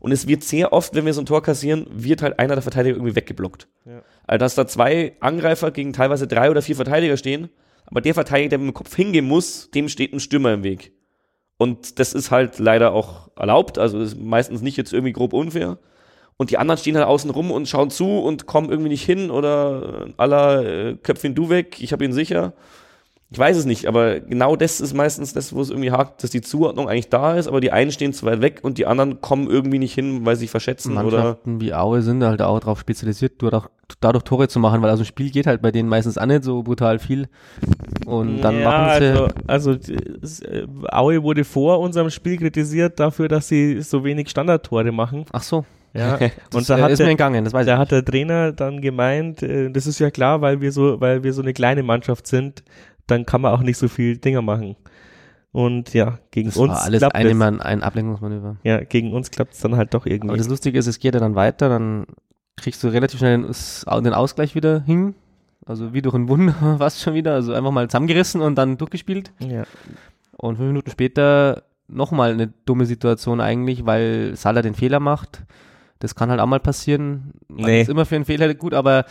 [0.00, 2.62] Und es wird sehr oft, wenn wir so ein Tor kassieren, wird halt einer der
[2.62, 3.66] Verteidiger irgendwie weggeblockt.
[3.84, 4.02] Ja.
[4.26, 7.48] Also dass da zwei Angreifer gegen teilweise drei oder vier Verteidiger stehen,
[7.86, 10.92] aber der Verteidiger, der mit dem Kopf hingehen muss, dem steht ein Stürmer im Weg.
[11.56, 15.78] Und das ist halt leider auch erlaubt, also ist meistens nicht jetzt irgendwie grob unfair.
[16.38, 19.30] Und die anderen stehen halt außen rum und schauen zu und kommen irgendwie nicht hin
[19.30, 22.54] oder äh, aller äh, Köpfchen du weg, ich habe ihn sicher.
[23.30, 26.30] Ich weiß es nicht, aber genau das ist meistens das, wo es irgendwie hakt, dass
[26.30, 29.20] die Zuordnung eigentlich da ist, aber die einen stehen zu weit weg und die anderen
[29.20, 32.58] kommen irgendwie nicht hin, weil sie sich verschätzen oder Mannschaften wie Aue sind halt auch
[32.60, 33.42] darauf spezialisiert,
[34.00, 36.42] dadurch Tore zu machen, weil also ein Spiel geht halt bei denen meistens auch nicht
[36.44, 37.28] so brutal viel.
[38.06, 39.30] Und dann ja, machen sie.
[39.46, 44.90] Also, also äh, Aue wurde vor unserem Spiel kritisiert dafür, dass sie so wenig Standardtore
[44.90, 45.26] machen.
[45.32, 45.66] ach so,
[45.98, 46.16] Ja.
[46.50, 47.78] das Und da hat ist mir der, entgangen, das weiß da ich.
[47.78, 51.32] hat der Trainer dann gemeint, äh, das ist ja klar, weil wir so, weil wir
[51.32, 52.62] so eine kleine Mannschaft sind,
[53.06, 54.76] dann kann man auch nicht so viel Dinger machen.
[55.50, 57.36] Und ja, gegen Das uns war alles klappt eine, es.
[57.36, 58.56] Mann, ein Ablenkungsmanöver.
[58.64, 60.28] Ja, gegen uns klappt es dann halt doch irgendwie.
[60.28, 62.06] Aber das Lustige ist, es geht ja dann weiter, dann
[62.56, 65.14] kriegst du relativ schnell den, den Ausgleich wieder hin.
[65.64, 67.34] Also wie durch ein Wunder fast schon wieder.
[67.34, 69.32] Also einfach mal zusammengerissen und dann durchgespielt.
[69.40, 69.64] ja.
[70.36, 75.42] Und fünf Minuten später nochmal eine dumme Situation eigentlich, weil Salah den Fehler macht.
[76.00, 77.32] Das kann halt auch mal passieren.
[77.48, 77.82] Man Nee.
[77.82, 79.04] ist immer für einen Fehler gut, aber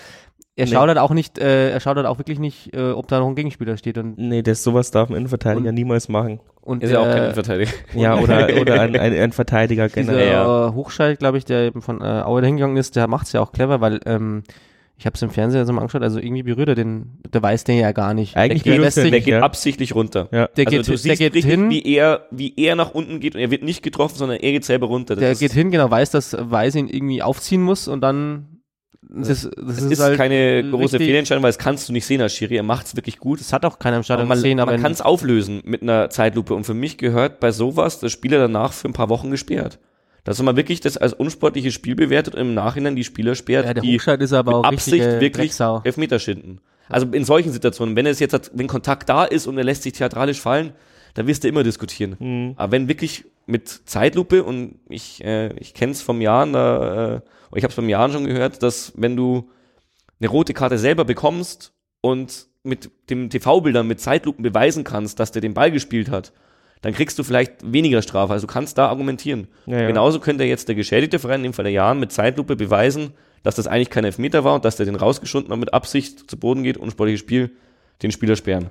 [0.55, 0.71] er Nee.
[0.71, 3.27] schaut halt auch nicht, äh, er schaut halt auch wirklich nicht, äh, ob da noch
[3.27, 3.97] ein Gegenspieler steht.
[3.97, 6.39] Und, Nee, das sowas darf ein Innenverteidiger Und- niemals machen.
[6.61, 7.71] und ist ja auch äh, kein Verteidiger.
[7.93, 10.31] Ja, oder, oder ein, ein, ein Verteidiger Dieser generell.
[10.31, 10.67] Ja.
[10.69, 13.33] äh, Hochscheid, glaube ich, der eben von äh, Aue da hingegangen ist, der macht es
[13.33, 14.43] ja auch clever, weil ähm,
[14.99, 17.63] ich habe es im Fernseher so mal angeschaut, also irgendwie berührt er den, der weiß
[17.65, 18.35] den ja gar nicht.
[18.35, 19.41] Eigentlich der, der er sich, Der geht ja.
[19.41, 20.27] absichtlich runter.
[20.31, 20.47] Ja.
[20.47, 23.19] der also geht, du der siehst geht richtig, hin, wie er, wie er nach unten
[23.19, 25.13] geht und er wird nicht getroffen, sondern er geht selber runter.
[25.15, 28.57] Das der ist, geht hin, genau, weiß, dass Weiß ihn irgendwie aufziehen muss und dann
[29.09, 32.21] das, das, Das ist, ist, halt keine große Fehlentscheidung, weil das kannst du nicht sehen
[32.21, 32.55] als Schiri.
[32.55, 33.39] Er macht es wirklich gut.
[33.39, 35.81] Das hat auch keiner im Aber Stadion man, gesehen, aber man kann es auflösen mit
[35.81, 36.53] einer Zeitlupe.
[36.53, 39.79] Und für mich gehört bei sowas der Spieler danach für ein paar Wochen gesperrt.
[40.27, 43.73] Dass man wirklich das als unsportliches Spiel bewertet und im Nachhinein die Spieler sperrt, ja,
[43.73, 45.81] der die Hochscheid ist aber mit auch Absicht wirklich Drecksau.
[45.85, 46.59] Elfmeter schinden.
[46.89, 49.83] Also in solchen Situationen, wenn es jetzt, hat- wenn Kontakt da ist und er lässt
[49.83, 50.73] sich theatralisch fallen,
[51.13, 52.17] da wirst du immer diskutieren.
[52.19, 52.53] Mhm.
[52.57, 57.21] Aber wenn wirklich mit Zeitlupe und ich, äh, ich kenne es vom Jahren, da, äh,
[57.55, 59.49] ich habe es beim Jahren schon gehört, dass wenn du
[60.19, 61.71] eine rote Karte selber bekommst
[62.01, 66.33] und mit dem TV-Bildern mit Zeitlupen beweisen kannst, dass der den Ball gespielt hat,
[66.81, 68.33] dann kriegst du vielleicht weniger Strafe.
[68.33, 69.47] Also du kannst da argumentieren.
[69.65, 69.87] Ja, ja.
[69.87, 73.11] Genauso könnte jetzt der geschädigte Verein, in dem Fall der Jahren, mit Zeitlupe beweisen,
[73.43, 76.37] dass das eigentlich kein Elfmeter war und dass der den rausgeschunden hat mit Absicht zu
[76.37, 77.51] Boden geht und sportliches Spiel
[78.03, 78.69] den Spieler sperren.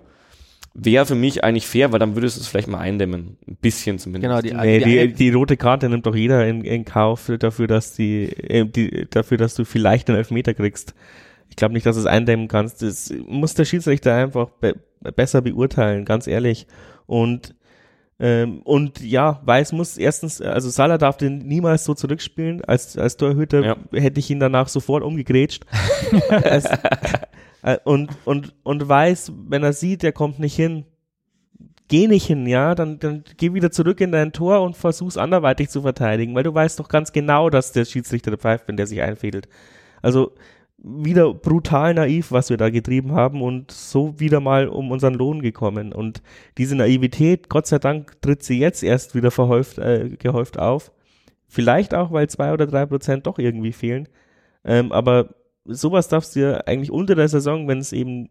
[0.74, 3.38] wäre für mich eigentlich fair, weil dann würdest du es vielleicht mal eindämmen.
[3.48, 4.30] Ein bisschen zumindest.
[4.30, 7.66] Genau, die, Nee, die, die, die rote Karte nimmt doch jeder in, in Kauf dafür,
[7.66, 10.94] dass die, äh, die, dafür, dass du vielleicht einen Elfmeter kriegst.
[11.48, 12.82] Ich glaube nicht, dass du es eindämmen kannst.
[12.82, 14.76] Das muss der Schiedsrichter einfach be
[15.14, 16.66] besser beurteilen, ganz ehrlich.
[17.06, 17.54] Und
[18.18, 22.64] ähm, und ja, Weiß muss erstens, also Salah darf den niemals so zurückspielen.
[22.64, 23.76] Als, als Torhüter Ja.
[23.92, 25.66] hätte ich ihn danach sofort umgegrätscht.
[26.42, 26.64] es,
[27.62, 30.84] äh, und, und, und Weiß, wenn er sieht, der kommt nicht hin,
[31.88, 35.68] geh nicht hin, ja, dann, dann geh wieder zurück in dein Tor und versuch's anderweitig
[35.68, 38.86] zu verteidigen, weil du weißt doch ganz genau, dass der Schiedsrichter der pfeift, wenn der
[38.86, 39.46] sich einfädelt.
[40.00, 40.32] Also
[40.78, 45.42] wieder brutal naiv, was wir da getrieben haben und so wieder mal um unseren Lohn
[45.42, 45.92] gekommen.
[45.92, 46.22] Und
[46.58, 50.92] diese Naivität, Gott sei Dank, tritt sie jetzt erst wieder verhäuft, äh, gehäuft auf.
[51.48, 54.08] Vielleicht auch, weil zwei oder drei Prozent doch irgendwie fehlen.
[54.64, 58.28] Ähm, aber sowas darfst du dir eigentlich unter der Saison, wenn es eben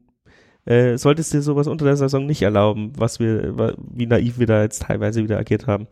[0.65, 4.61] äh, solltest dir sowas unter der Saison nicht erlauben, was wir, wie naiv wir da
[4.63, 5.87] jetzt teilweise wieder agiert haben.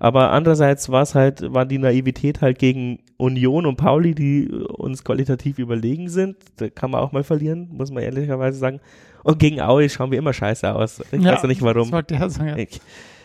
[0.00, 5.04] Aber andererseits war es halt, war die Naivität halt gegen Union und Pauli, die uns
[5.04, 6.36] qualitativ überlegen sind.
[6.56, 8.80] Da kann man auch mal verlieren, muss man ehrlicherweise sagen.
[9.22, 11.00] Und gegen Aue schauen wir immer scheiße aus.
[11.12, 11.90] Ich weiß ja nicht warum.
[11.90, 12.66] Sagen, ja.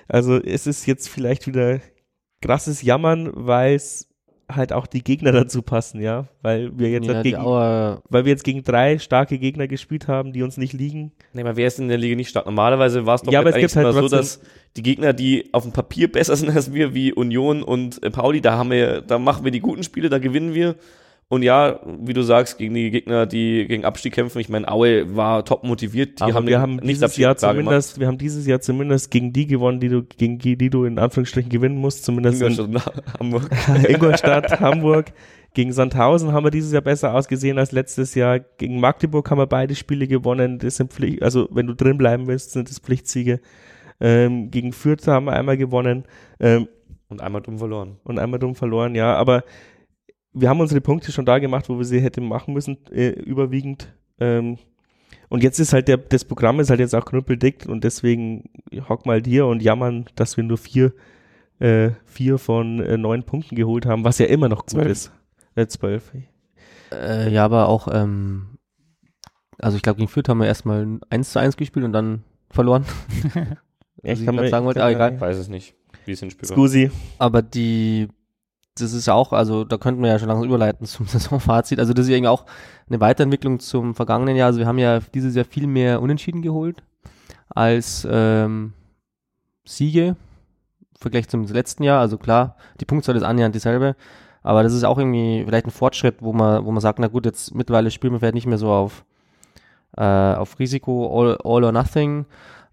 [0.10, 1.80] Also es ist jetzt vielleicht wieder
[2.42, 4.10] krasses Jammern, weil es
[4.52, 6.26] halt auch die Gegner dazu passen, ja.
[6.42, 10.08] Weil wir jetzt ja, halt gegen, Auer, weil wir jetzt gegen drei starke Gegner gespielt
[10.08, 11.12] haben, die uns nicht liegen.
[11.34, 12.46] Nee, aber wer ist in der Liga nicht stark?
[12.46, 14.42] Normalerweise war es doch Ja, aber es gibt halt immer so, dass
[14.78, 18.42] die Gegner, die auf dem Papier besser sind als wir, wie Union und äh, Pauli,
[18.42, 20.76] da haben wir, da machen wir die guten Spiele, da gewinnen wir.
[21.28, 25.16] Und ja, wie du sagst, gegen die Gegner, die gegen Abstieg kämpfen, ich meine, Aue
[25.16, 27.66] war top motiviert, die aber haben wir haben dieses Nicht-Abstieg Jahr klar gemacht.
[27.66, 30.86] zumindest, wir haben dieses Jahr zumindest gegen die gewonnen, die du, gegen die, die du
[30.86, 33.50] in Anführungsstrichen gewinnen musst, zumindest in Ingolstadt, Hamburg.
[33.90, 35.14] Ingolstadt, Hamburg.
[35.56, 38.40] Gegen Sandhausen haben wir dieses Jahr besser ausgesehen als letztes Jahr.
[38.40, 40.60] Gegen Magdeburg haben wir beide Spiele gewonnen.
[40.60, 43.40] Das sind Pflicht, also wenn du drin bleiben willst, sind das Pflichtsiege.
[44.00, 46.04] Ähm, gegen Fürth haben wir einmal gewonnen
[46.40, 46.68] ähm,
[47.08, 47.98] Und einmal dumm verloren.
[48.04, 49.16] und einmal dumm verloren, ja.
[49.16, 49.44] Aber
[50.36, 53.94] wir haben unsere Punkte schon da gemacht, wo wir sie hätten machen müssen, äh, überwiegend.
[54.20, 54.58] Ähm,
[55.30, 58.50] und jetzt ist halt der, das Programm ist halt jetzt auch knüppeldick und deswegen
[58.90, 60.94] hock mal dir und jammern, dass wir nur vier,
[61.60, 64.88] äh, vier von äh, neun Punkten geholt haben, was ja immer noch gut Zwölf.
[64.92, 65.12] ist.
[65.56, 66.12] Äh, zwölf.
[66.92, 68.58] äh, ja, aber auch, ähm,
[69.58, 72.86] also ich glaube, gegen Fürth haben wir erstmal 1 zu 1 gespielt und dann verloren.
[74.04, 75.14] Echt, ich grad wir- sagen wollte, aber egal.
[75.16, 75.76] Ich weiß es nicht.
[76.06, 76.56] Wie es hinspielbar.
[76.56, 76.92] Scusi.
[77.18, 78.10] Aber die,
[78.78, 81.80] das ist auch, also da könnten wir ja schon langsam überleiten zum Saisonfazit.
[81.80, 82.46] Also das ist ja irgendwie auch
[82.90, 84.48] eine Weiterentwicklung zum vergangenen Jahr.
[84.48, 86.84] Also wir haben ja dieses Jahr viel mehr Unentschieden geholt
[87.50, 88.74] als ähm,
[89.66, 90.16] Siege
[90.80, 92.02] im Vergleich zum letzten Jahr.
[92.02, 93.96] Also klar, die Punktzahl ist annähernd dieselbe.
[94.44, 97.26] Aber das ist auch irgendwie vielleicht ein Fortschritt, wo man, wo man sagt, na gut,
[97.26, 99.04] jetzt mittlerweile spielen wir vielleicht nicht mehr so auf,
[99.98, 102.26] äh, auf Risiko, all, all or nothing.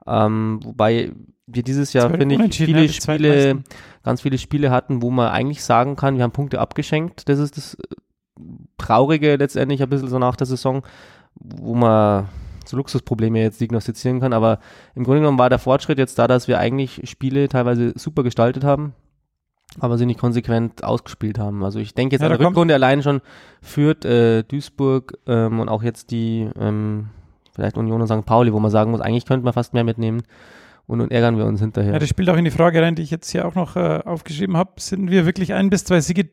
[0.07, 1.13] Ähm, wobei
[1.53, 3.63] wir dieses Jahr, finde ich, viele ja, die Spiele,
[4.03, 7.29] ganz viele Spiele hatten, wo man eigentlich sagen kann, wir haben Punkte abgeschenkt.
[7.29, 7.95] Das ist das äh,
[8.79, 10.83] Traurige letztendlich ein bisschen so nach der Saison,
[11.35, 12.29] wo man
[12.67, 14.33] so Luxusprobleme jetzt diagnostizieren kann.
[14.33, 14.59] Aber
[14.95, 18.65] im Grunde genommen war der Fortschritt jetzt da, dass wir eigentlich Spiele teilweise super gestaltet
[18.65, 18.95] haben,
[19.79, 21.65] aber sie nicht konsequent ausgespielt haben.
[21.65, 23.21] Also ich denke jetzt Ja, an der Rückrunde allein schon
[23.61, 27.11] Fürth, äh, Duisburg ähm, und auch jetzt die ähm,
[27.55, 28.25] vielleicht Union und St.
[28.25, 30.23] Pauli, wo man sagen muss, eigentlich könnte man fast mehr mitnehmen
[30.87, 31.93] und nun ärgern wir uns hinterher.
[31.95, 34.01] Ja, das spielt auch in die Frage rein, die ich jetzt hier auch noch äh,
[34.05, 34.73] aufgeschrieben habe.
[34.79, 36.29] Sind wir wirklich ein bis zwei Siege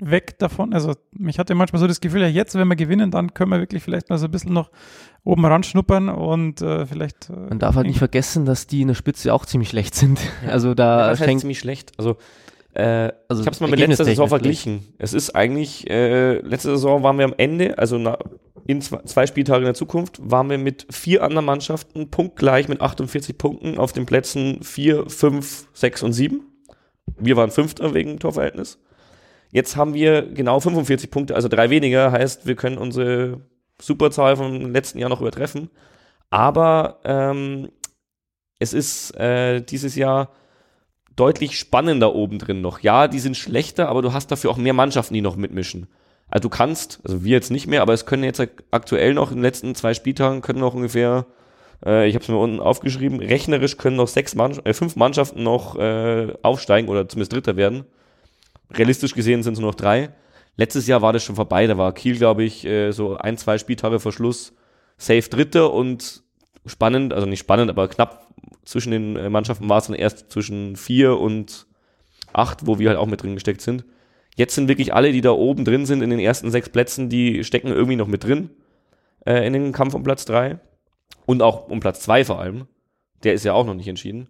[0.00, 0.72] weg davon?
[0.72, 3.58] Also mich hatte manchmal so das Gefühl, ja jetzt, wenn wir gewinnen, dann können wir
[3.58, 4.70] wirklich vielleicht mal so ein bisschen noch
[5.24, 7.30] oben ran schnuppern und äh, vielleicht.
[7.30, 10.20] Äh, Man darf halt nicht vergessen, dass die in der Spitze auch ziemlich schlecht sind.
[10.48, 11.92] Also Ja, da das heißt ziemlich schlecht.
[11.98, 12.16] Also,
[12.74, 14.80] äh, also ich habe es mal mit letzter Saison verglichen.
[14.98, 18.18] Es ist eigentlich, äh, letzte Saison waren wir am Ende, also na,
[18.66, 23.36] in zwei, Spieltagen in der Zukunft, waren wir mit vier anderen Mannschaften punktgleich mit 48
[23.38, 26.44] Punkten auf den Plätzen 4, 5, 6 und 7.
[27.18, 28.78] Wir waren Fünfter wegen Torverhältnis.
[29.50, 33.40] Jetzt haben wir genau 45 Punkte, also drei weniger, heißt, wir können unsere
[33.80, 35.70] Superzahl vom letzten Jahr noch übertreffen.
[36.30, 37.70] Aber ähm,
[38.58, 40.32] es ist äh, dieses Jahr
[41.16, 42.80] deutlich spannender oben drin noch.
[42.80, 45.88] Ja, die sind schlechter, aber du hast dafür auch mehr Mannschaften, die noch mitmischen.
[46.30, 49.38] Also du kannst, also wir jetzt nicht mehr, aber es können jetzt aktuell noch in
[49.38, 51.26] den letzten zwei Spieltagen können noch ungefähr,
[51.84, 55.42] äh, ich habe es mir unten aufgeschrieben, rechnerisch können noch sechs Mann, äh, fünf Mannschaften
[55.42, 57.84] noch äh, aufsteigen oder zumindest Dritter werden.
[58.70, 60.10] Realistisch gesehen sind es nur noch drei.
[60.56, 63.56] Letztes Jahr war das schon vorbei, da war Kiel, glaube ich, äh, so ein, zwei
[63.56, 64.52] Spieltage vor Schluss
[64.98, 66.22] safe Dritter und
[66.66, 68.26] spannend, also nicht spannend, aber knapp
[68.64, 71.66] zwischen den äh, Mannschaften war es dann erst zwischen vier und
[72.32, 73.84] acht, wo wir halt auch mit drin gesteckt sind.
[74.38, 77.44] Jetzt sind wirklich alle, die da oben drin sind, in den ersten sechs Plätzen, die
[77.44, 78.50] stecken irgendwie noch mit drin
[79.26, 80.58] äh, in den Kampf um Platz drei
[81.26, 82.66] und auch um Platz zwei vor allem.
[83.24, 84.28] Der ist ja auch noch nicht entschieden.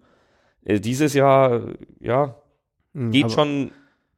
[0.64, 1.62] Äh, dieses Jahr,
[2.00, 2.36] ja,
[2.92, 3.70] Mhm, geht schon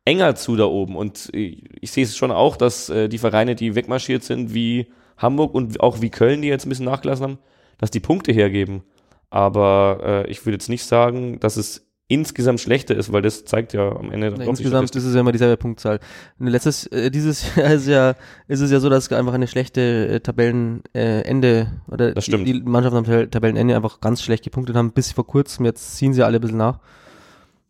[0.04, 0.96] enger zu da oben.
[0.96, 4.86] Und ich, ich sehe es schon auch, dass äh, die Vereine, die wegmarschiert sind, wie
[5.16, 7.38] Hamburg und auch wie Köln, die jetzt ein bisschen nachgelassen haben,
[7.78, 8.82] dass die Punkte hergeben.
[9.28, 13.72] Aber äh, ich würde jetzt nicht sagen, dass es insgesamt schlechter ist, weil das zeigt
[13.72, 16.00] ja am Ende Na, insgesamt ist es ja immer dieselbe Punktzahl.
[16.40, 18.14] Letztes, äh, dieses Jahr ist ja,
[18.48, 22.48] ist es ja so, dass einfach eine schlechte äh, Tabellenende äh, oder Das stimmt.
[22.48, 25.64] Die, die Mannschaften am Tabell- Tabellenende einfach ganz schlecht gepunktet haben, bis vor kurzem.
[25.64, 26.80] Jetzt ziehen sie alle ein bisschen nach.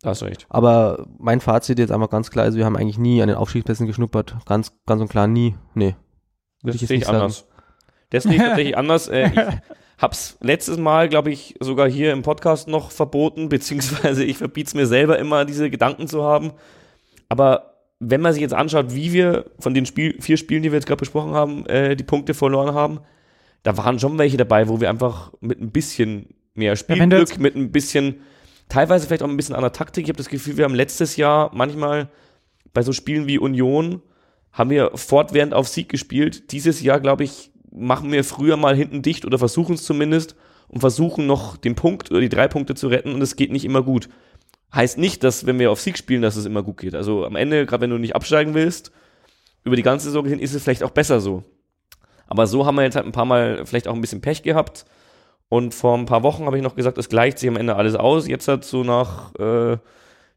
[0.01, 0.47] Da hast du recht.
[0.49, 3.87] Aber mein Fazit jetzt einfach ganz klar ist, wir haben eigentlich nie an den Aufstiegsplätzen
[3.87, 4.37] geschnuppert.
[4.47, 5.55] Ganz, ganz und klar nie.
[5.75, 5.97] Nee.
[6.63, 7.19] Das sehe ich nicht sagen.
[7.19, 7.47] anders.
[8.09, 9.09] Das sehe ich tatsächlich anders.
[9.09, 9.35] Äh, ich
[10.01, 14.75] hab's letztes Mal, glaube ich, sogar hier im Podcast noch verboten, beziehungsweise ich verbiete es
[14.75, 16.53] mir selber immer, diese Gedanken zu haben.
[17.29, 20.79] Aber wenn man sich jetzt anschaut, wie wir von den Spiel, vier Spielen, die wir
[20.79, 23.01] jetzt gerade besprochen haben, äh, die Punkte verloren haben,
[23.63, 27.71] da waren schon welche dabei, wo wir einfach mit ein bisschen mehr Spielglück, mit ein
[27.71, 28.23] bisschen,
[28.71, 30.05] teilweise vielleicht auch ein bisschen anderer Taktik.
[30.05, 32.09] Ich habe das Gefühl, wir haben letztes Jahr manchmal
[32.73, 34.01] bei so Spielen wie Union,
[34.53, 36.53] haben wir fortwährend auf Sieg gespielt.
[36.53, 40.37] Dieses Jahr, glaube ich, machen wir früher mal hinten dicht oder versuchen es zumindest
[40.69, 43.65] und versuchen noch den Punkt oder die drei Punkte zu retten und es geht nicht
[43.65, 44.09] immer gut.
[44.75, 46.95] Heißt nicht, dass wenn wir auf Sieg spielen, dass es immer gut geht.
[46.95, 48.93] Also am Ende, gerade wenn du nicht absteigen willst,
[49.65, 51.43] über die ganze Saison hin ist es vielleicht auch besser so.
[52.27, 54.87] Aber so haben wir jetzt halt ein paar Mal vielleicht auch ein bisschen Pech gehabt.
[55.49, 57.97] Und vor ein paar Wochen habe ich noch gesagt, es gleicht sich am Ende alles
[57.97, 58.29] aus.
[58.29, 59.79] Jetzt hat so nach, äh,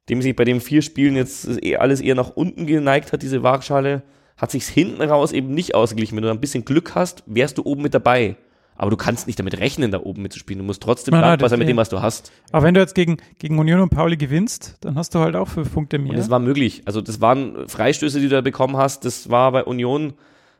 [0.09, 3.43] dem sich bei den vier Spielen jetzt eh alles eher nach unten geneigt hat, diese
[3.43, 4.01] Waagschale,
[4.37, 6.15] hat sich's hinten raus eben nicht ausgeglichen.
[6.15, 8.35] Wenn du ein bisschen Glück hast, wärst du oben mit dabei.
[8.75, 10.59] Aber du kannst nicht damit rechnen, da oben mitzuspielen.
[10.59, 12.31] Du musst trotzdem dankbar sein mit dem, was du hast.
[12.51, 15.47] Aber wenn du jetzt gegen, gegen Union und Pauli gewinnst, dann hast du halt auch
[15.47, 16.11] fünf Punkte mehr.
[16.11, 16.81] Und das war möglich.
[16.85, 19.05] Also das waren Freistöße, die du da bekommen hast.
[19.05, 20.13] Das war bei Union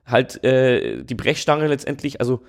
[0.05, 2.19] halt äh, die Brechstange letztendlich.
[2.19, 2.41] Also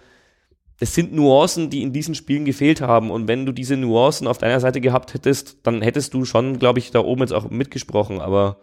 [0.81, 3.11] es sind Nuancen, die in diesen Spielen gefehlt haben.
[3.11, 6.79] Und wenn du diese Nuancen auf deiner Seite gehabt hättest, dann hättest du schon, glaube
[6.79, 8.21] ich, da oben jetzt auch mitgesprochen.
[8.21, 8.59] Aber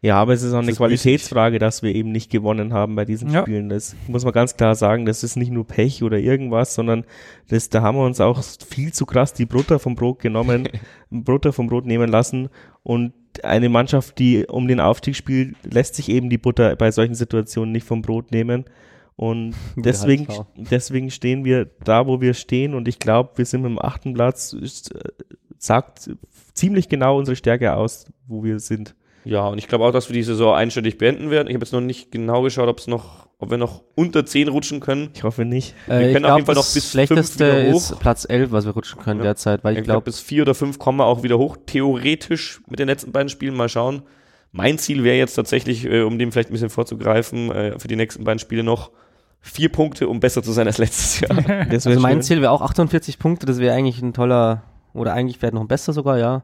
[0.00, 3.04] Ja, aber es ist auch eine ist Qualitätsfrage, dass wir eben nicht gewonnen haben bei
[3.04, 3.42] diesen Ja.
[3.42, 3.68] Spielen.
[3.68, 5.06] Das muss man ganz klar sagen.
[5.06, 7.04] Das ist nicht nur Pech oder irgendwas, sondern
[7.48, 10.68] das, da haben wir uns auch viel zu krass die Butter vom Brot genommen,
[11.10, 12.48] Butter vom Brot nehmen lassen.
[12.84, 17.14] Und eine Mannschaft, die um den Aufstieg spielt, lässt sich eben die Butter bei solchen
[17.14, 18.66] Situationen nicht vom Brot nehmen.
[19.16, 22.74] Und deswegen, deswegen stehen wir da, wo wir stehen.
[22.74, 24.68] Und ich glaube, wir sind dem achten Platz, äh,
[25.58, 26.08] sagt
[26.54, 28.94] ziemlich genau unsere Stärke aus, wo wir sind.
[29.28, 31.48] Ja, und ich glaube auch, dass wir die Saison einstellig beenden werden.
[31.48, 34.48] Ich habe jetzt noch nicht genau geschaut, ob es noch, ob wir noch unter 10
[34.48, 35.10] rutschen können.
[35.14, 35.74] Ich hoffe nicht.
[35.86, 38.52] Äh, Wir ich können auf glaub, jeden Fall noch das bis Schlechteste ist Platz 11,
[38.52, 39.24] was wir rutschen können Ja.
[39.24, 41.56] derzeit, weil ich, Ich glaube, glaube, bis vier oder fünf kommen wir auch wieder hoch,
[41.66, 43.54] theoretisch mit den letzten beiden Spielen.
[43.54, 44.02] Mal schauen.
[44.52, 47.96] Mein Ziel wäre jetzt tatsächlich, äh, um dem vielleicht ein bisschen vorzugreifen, äh, für die
[47.96, 48.90] nächsten beiden Spiele noch
[49.40, 51.36] vier Punkte, um besser zu sein als letztes Jahr.
[51.70, 52.22] Das also wäre mein schön.
[52.22, 54.62] Ziel wäre auch 48 Punkte, das wäre eigentlich ein toller,
[54.94, 56.42] oder eigentlich vielleicht noch ein besser sogar, ja.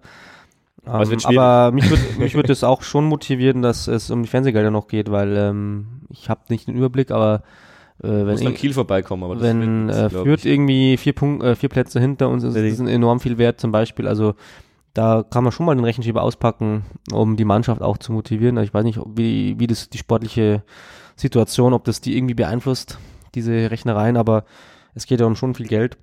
[0.87, 4.71] Ähm, aber mich würde mich würd das auch schon motivieren, dass es um die Fernsehgelder
[4.71, 7.43] noch geht, weil ähm, ich habe nicht den Überblick, aber
[8.03, 10.45] äh, wenn, Muss an irg- Kiel vorbeikommen, aber das wenn äh, ich.
[10.45, 14.09] irgendwie vier, Punkt, äh, vier Plätze hinter uns ist, ist enorm viel wert zum Beispiel.
[14.09, 14.35] Also
[14.93, 18.59] da kann man schon mal den Rechenschieber auspacken, um die Mannschaft auch zu motivieren.
[18.59, 20.63] Also ich weiß nicht, wie, wie das die sportliche
[21.17, 22.99] Situation, ob das die irgendwie beeinflusst,
[23.35, 24.45] diese Rechnereien, aber
[24.95, 25.97] es geht ja um schon viel Geld.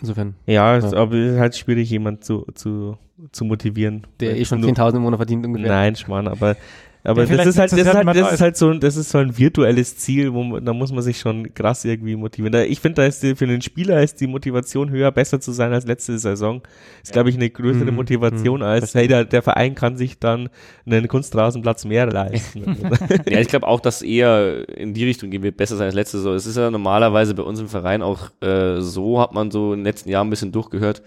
[0.00, 0.92] Insofern, Ja, Ja.
[0.96, 2.96] aber es ist halt schwierig, jemand zu, zu,
[3.32, 4.06] zu motivieren.
[4.20, 5.68] der eh schon Nur- 10.000 im Monat verdient ungefähr.
[5.68, 6.56] Nein, Schmarrn, aber,
[7.04, 8.96] aber Ja, das ist halt, das ist halt, das da ist halt so, ein- das
[8.96, 12.52] ist so ein virtuelles Ziel, wo man, da muss man sich schon krass irgendwie motivieren.
[12.52, 15.52] Da, ich finde, da ist die, für den Spieler ist die Motivation höher, besser zu
[15.52, 16.62] sein als letzte Saison.
[17.02, 20.18] Ist, glaube ich, eine größere Mhm, Motivation mhm, als, hey, der, der Verein kann sich
[20.18, 20.48] dann
[20.86, 22.64] einen Kunstrasenplatz mehr leisten.
[23.28, 26.18] Ja, ich glaube auch, dass eher in die Richtung gehen wir besser sein als letzte
[26.18, 26.34] Saison.
[26.34, 29.80] Es ist ja normalerweise bei uns im Verein auch äh, so, hat man so in
[29.80, 31.02] den letzten Jahren ein bisschen durchgehört,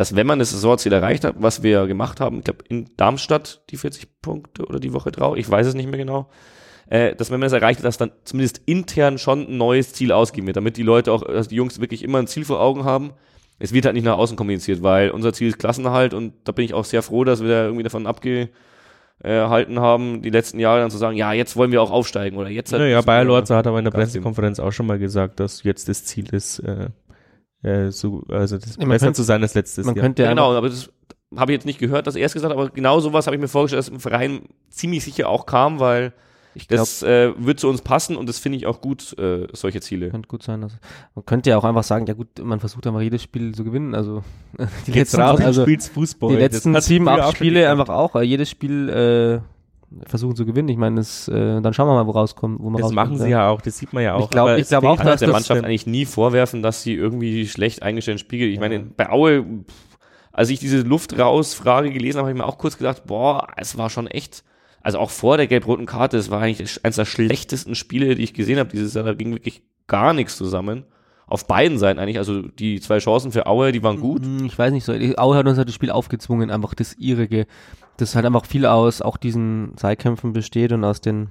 [0.00, 3.60] dass wenn man das Saisonziel erreicht hat, was wir gemacht haben, ich glaube in Darmstadt
[3.68, 6.30] die 40 Punkte oder die Woche drauf, ich weiß es nicht mehr genau,
[6.88, 10.10] äh, dass wenn man das erreicht hat, dass dann zumindest intern schon ein neues Ziel
[10.10, 12.84] ausgeben wird, damit die Leute auch, dass die Jungs wirklich immer ein Ziel vor Augen
[12.84, 13.12] haben.
[13.58, 16.64] Es wird halt nicht nach außen kommuniziert, weil unser Ziel ist Klassenerhalt und da bin
[16.64, 18.48] ich auch sehr froh, dass wir da irgendwie davon abge
[19.18, 22.48] erhalten haben, die letzten Jahre dann zu sagen, ja, jetzt wollen wir auch aufsteigen oder
[22.48, 23.92] jetzt halt naja, Bayer Lorzer hat aber in der.
[23.92, 26.88] Pressekonferenz auch schon mal gesagt, dass jetzt das Ziel ist, äh,
[27.62, 30.02] äh, so, also das man besser könnte- zu sein als letztes Man Jahr.
[30.04, 30.90] könnte Ja, ja, genau, aber das
[31.36, 33.40] habe ich jetzt nicht gehört, dass er es gesagt hat, aber genau sowas habe ich
[33.42, 36.12] mir vorgestellt, dass im Verein ziemlich sicher auch kam, weil
[36.56, 39.46] ich glaube, das äh, wird zu uns passen und das finde ich auch gut, äh,
[39.52, 40.10] solche Ziele.
[40.10, 40.60] könnte gut sein.
[40.62, 40.72] Dass,
[41.14, 43.94] man könnte ja auch einfach sagen, ja gut, man versucht einfach jedes Spiel zu gewinnen.
[43.94, 44.24] Also
[44.86, 46.30] die Geht's letzten, raus also Fußball.
[46.30, 48.16] die letzten sieben, acht Spiele einfach auch.
[48.16, 49.40] äh, Jedes Spiel äh,
[50.06, 50.68] versuchen zu gewinnen.
[50.68, 52.60] Ich meine, das, äh, dann schauen wir mal, wo rauskommt.
[52.60, 54.24] Wo man Das machen sie ja auch, das sieht man ja auch.
[54.24, 55.86] Ich glaub- aber ich es glaub auch, kann halt das der das- Mannschaft trotzdem- eigentlich
[55.86, 58.52] nie vorwerfen, dass sie irgendwie schlecht eingestellt spiegelt.
[58.52, 59.44] Ich meine, bei Aue,
[60.32, 63.48] als ich diese Luft raus Frage gelesen habe, habe ich mir auch kurz gedacht, boah,
[63.56, 64.44] es war schon echt,
[64.82, 68.32] also auch vor der gelb-roten Karte, es war eigentlich eines der schlechtesten Spiele, die ich
[68.34, 69.04] gesehen habe dieses Jahr.
[69.04, 70.84] Da ging wirklich gar nichts zusammen.
[71.30, 72.18] Auf beiden Seiten eigentlich.
[72.18, 74.22] Also die zwei Chancen für Aue, die waren gut.
[74.22, 74.92] Hm, Ich weiß nicht so.
[74.92, 77.46] Aue hat uns halt das Spiel aufgezwungen, einfach das ihrige.
[77.96, 81.28] Das halt einfach viel aus auch diesen Zweikämpfen besteht und aus den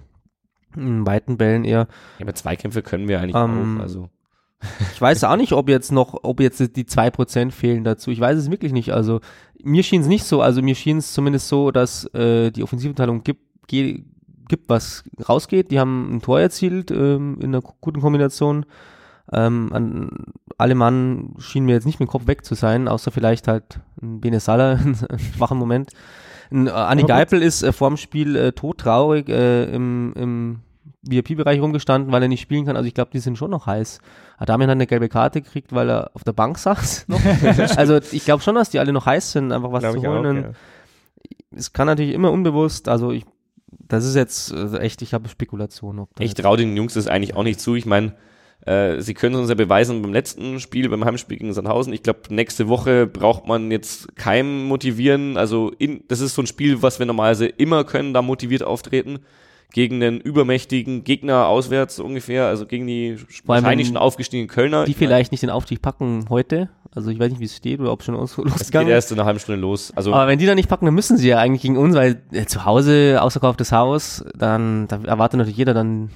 [0.75, 1.87] mm, weiten Bällen eher.
[2.17, 3.83] Ja, aber Zweikämpfe können wir eigentlich Ähm, auch.
[3.83, 4.09] Also
[4.93, 8.11] Ich weiß auch nicht, ob jetzt noch, ob jetzt die 2% fehlen dazu.
[8.11, 8.91] Ich weiß es wirklich nicht.
[8.93, 9.19] Also
[9.63, 10.41] mir schien es nicht so.
[10.41, 15.71] Also mir schien es zumindest so, dass äh, die Offensivabteilung gibt, gibt, was rausgeht.
[15.71, 18.65] Die haben ein Tor erzielt ähm, in einer guten Kombination.
[19.31, 20.09] Ähm, an,
[20.57, 23.79] alle Mann schien mir jetzt nicht mit dem Kopf weg zu sein, außer vielleicht halt
[24.01, 24.95] ein Benesala, ein
[25.35, 25.91] schwacher Moment.
[26.51, 27.03] Ein, äh, Anni.
[27.03, 30.59] Geipel ist äh, vorm Spiel äh, todtraurig äh, im, im
[31.03, 32.75] VIP-Bereich rumgestanden, weil er nicht spielen kann.
[32.75, 33.99] Also ich glaube, die sind schon noch heiß.
[34.37, 37.05] Adamian hat eine gelbe Karte gekriegt, weil er auf der Bank saß.
[37.77, 40.07] Also ich glaube schon, dass die alle noch heiß sind, einfach was Glaub zu ich
[40.07, 40.39] holen.
[40.39, 40.51] auch, ja.
[41.55, 43.25] Es kann natürlich immer unbewusst, also ich,
[43.67, 45.99] das ist jetzt äh, echt, ich habe Spekulation.
[45.99, 47.75] Ob da ich traue den Jungs das eigentlich auch nicht zu.
[47.75, 48.13] Ich meine,
[48.65, 51.93] äh, sie können uns ja beweisen beim letzten Spiel, beim Heimspiel gegen Sandhausen.
[51.93, 55.37] Ich glaube, nächste Woche braucht man jetzt keinem motivieren.
[55.37, 59.19] Also in, das ist so ein Spiel, was wir normalerweise immer können, da motiviert auftreten.
[59.71, 64.85] Gegen einen übermächtigen Gegner auswärts ungefähr, also gegen die wahrscheinlich schon aufgestiegenen Kölner.
[64.85, 66.69] die vielleicht nicht den Aufstieg packen heute.
[66.91, 68.93] Also ich weiß nicht, wie es steht oder ob schon aus- Es geht losgegangen ist.
[68.95, 69.93] erst in einer halben Stunde los.
[69.95, 72.19] Also Aber wenn die dann nicht packen, dann müssen sie ja eigentlich gegen uns, weil
[72.31, 76.09] äh, zu Hause, ausverkauftes Haus, dann da erwartet natürlich jeder dann,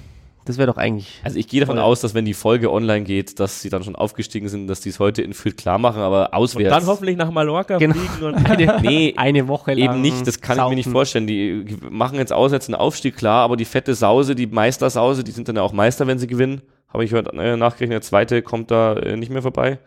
[0.44, 1.20] das wäre doch eigentlich.
[1.24, 3.96] Also ich gehe davon aus, dass wenn die Folge online geht, dass sie dann schon
[3.96, 6.76] aufgestiegen sind, dass die es heute in Fürth klar machen, aber Und auswärts.
[6.76, 7.94] dann hoffentlich nach Mallorca Genau.
[7.94, 9.78] fliegen und Eine, Nee, eine Woche lang.
[9.94, 10.92] Eben nicht, das kann ich mir nicht saufen.
[10.94, 11.26] vorstellen.
[11.26, 15.48] Die machen jetzt auswärts einen Aufstieg, klar, aber die fette Sause, die Meistersause, die sind
[15.48, 16.62] dann ja auch Meister, wenn sie gewinnen.
[16.92, 19.78] Habe ich heute äh, nachgerechnet, der zweite kommt da äh, nicht mehr vorbei.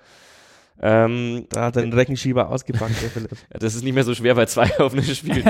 [0.82, 3.32] Ähm, da hat er den Reckenschieber ausgepackt, der Philipp.
[3.50, 5.44] das ist nicht mehr so schwer, weil zwei auf eine spielen.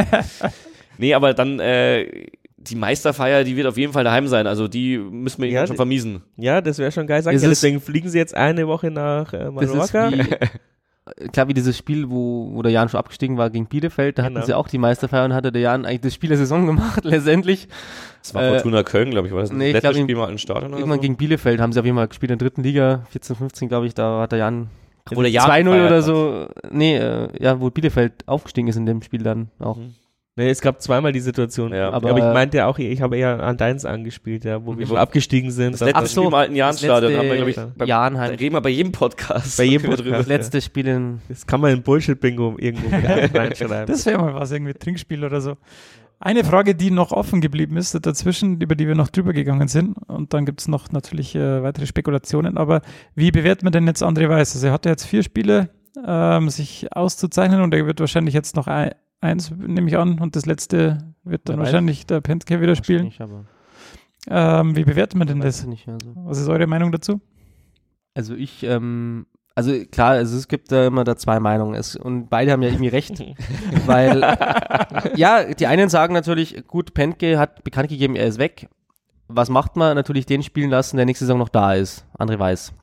[0.97, 2.27] nee, aber dann äh,
[2.69, 4.47] die Meisterfeier, die wird auf jeden Fall daheim sein.
[4.47, 6.21] Also die müssen wir Ja, schon vermiesen.
[6.35, 7.21] Ja, das wäre schon geil.
[7.23, 10.09] Sag Es ja, ist- deswegen fliegen sie jetzt eine Woche nach äh, Mallorca.
[10.09, 14.23] äh, klar, wie dieses Spiel, wo, wo der Jan schon abgestiegen war gegen Bielefeld, da
[14.23, 14.45] hatten Genau.
[14.45, 17.67] sie auch die Meisterfeier und hatte der Jan eigentlich das Spiel der Saison gemacht, letztendlich.
[18.21, 20.29] Das war Äh, Fortuna Köln, glaube ich, war das nee, ich letzte glaub, Spiel mal
[20.29, 21.01] im Stadion oder Irgendwann so?
[21.03, 23.87] gegen Bielefeld haben sie auf jeden Fall gespielt in der dritten Liga, 14, 15, glaube
[23.87, 24.67] ich, da hat der Jan
[25.11, 26.03] Wo der Jan 2-0 gefeiert oder hat.
[26.03, 26.47] so.
[26.71, 29.77] Nee, äh, ja, wo Bielefeld aufgestiegen ist in dem Spiel dann auch.
[29.77, 29.93] Mhm.
[30.37, 31.73] Nee, es gab zweimal die Situation.
[31.73, 31.89] Ja.
[31.89, 34.85] aber, Aber- ich meinte ja auch, ich habe eher an deins angespielt, ja, wo wir
[34.85, 35.73] wo- schon abgestiegen sind.
[35.73, 37.65] Das Das letzte Ach so, Spiel im alten letzte haben wir, glaube ich, Ja.
[37.75, 38.39] beim, da halt.
[38.39, 39.57] reden wir bei jedem Podcast.
[39.57, 39.89] Bei jedem.
[39.89, 40.11] Podcast.
[40.19, 43.87] Das letzte Spiel in das kann man in Bullshit-Bingo irgendwo rein- reinschreiben.
[43.87, 45.57] Das wäre mal was, irgendwie Trinkspiel oder so.
[46.19, 49.95] Eine Frage, die noch offen geblieben ist dazwischen, über die wir noch drüber gegangen sind,
[50.07, 52.81] und dann gibt es noch natürlich äh, weitere Spekulationen, aber
[53.15, 54.55] wie bewertet man denn jetzt André Weiß?
[54.55, 55.69] Also er hatte jetzt vier Spiele,
[56.07, 58.91] ähm, sich auszuzeichnen und er wird wahrscheinlich jetzt noch ein,
[59.21, 61.73] eins, nehme ich an, und das letzte wird dann Wer weiß.
[61.73, 63.05] wahrscheinlich der Pentke wieder spielen.
[63.05, 63.45] Nicht, aber
[64.29, 65.61] Ähm, wie bewertet man denn weiß das?
[65.61, 66.11] ich nicht, also.
[66.25, 67.21] Was ist eure Meinung dazu?
[68.13, 72.29] Also ich, ähm, also klar, also es gibt da immer da zwei Meinungen es, und
[72.29, 73.23] beide haben ja irgendwie recht,
[73.85, 74.21] weil
[75.15, 78.69] ja, die einen sagen natürlich, gut, Pentke hat bekannt gegeben, er ist weg.
[79.29, 79.95] Was macht man?
[79.95, 82.05] Natürlich den spielen lassen, der nächste Saison noch da ist.
[82.17, 82.73] André Weiß.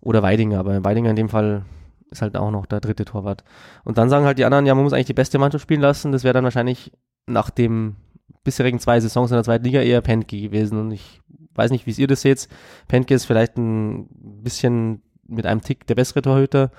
[0.00, 1.64] Oder Weidinger, aber Weidinger in dem Fall
[2.10, 3.44] ist halt auch noch der dritte Torwart.
[3.84, 6.12] Und dann sagen halt die anderen, ja, man muss eigentlich die beste Mannschaft spielen lassen.
[6.12, 6.92] Das wäre dann wahrscheinlich
[7.26, 7.96] nach dem
[8.44, 10.78] bisherigen zwei Saisons in der zweiten Liga eher Pentke gewesen.
[10.78, 11.20] Und ich
[11.54, 12.48] weiß nicht, wie ihr das seht.
[12.88, 14.08] Pentke ist vielleicht ein
[14.42, 16.70] bisschen mit einem Tick der bessere Torhüter.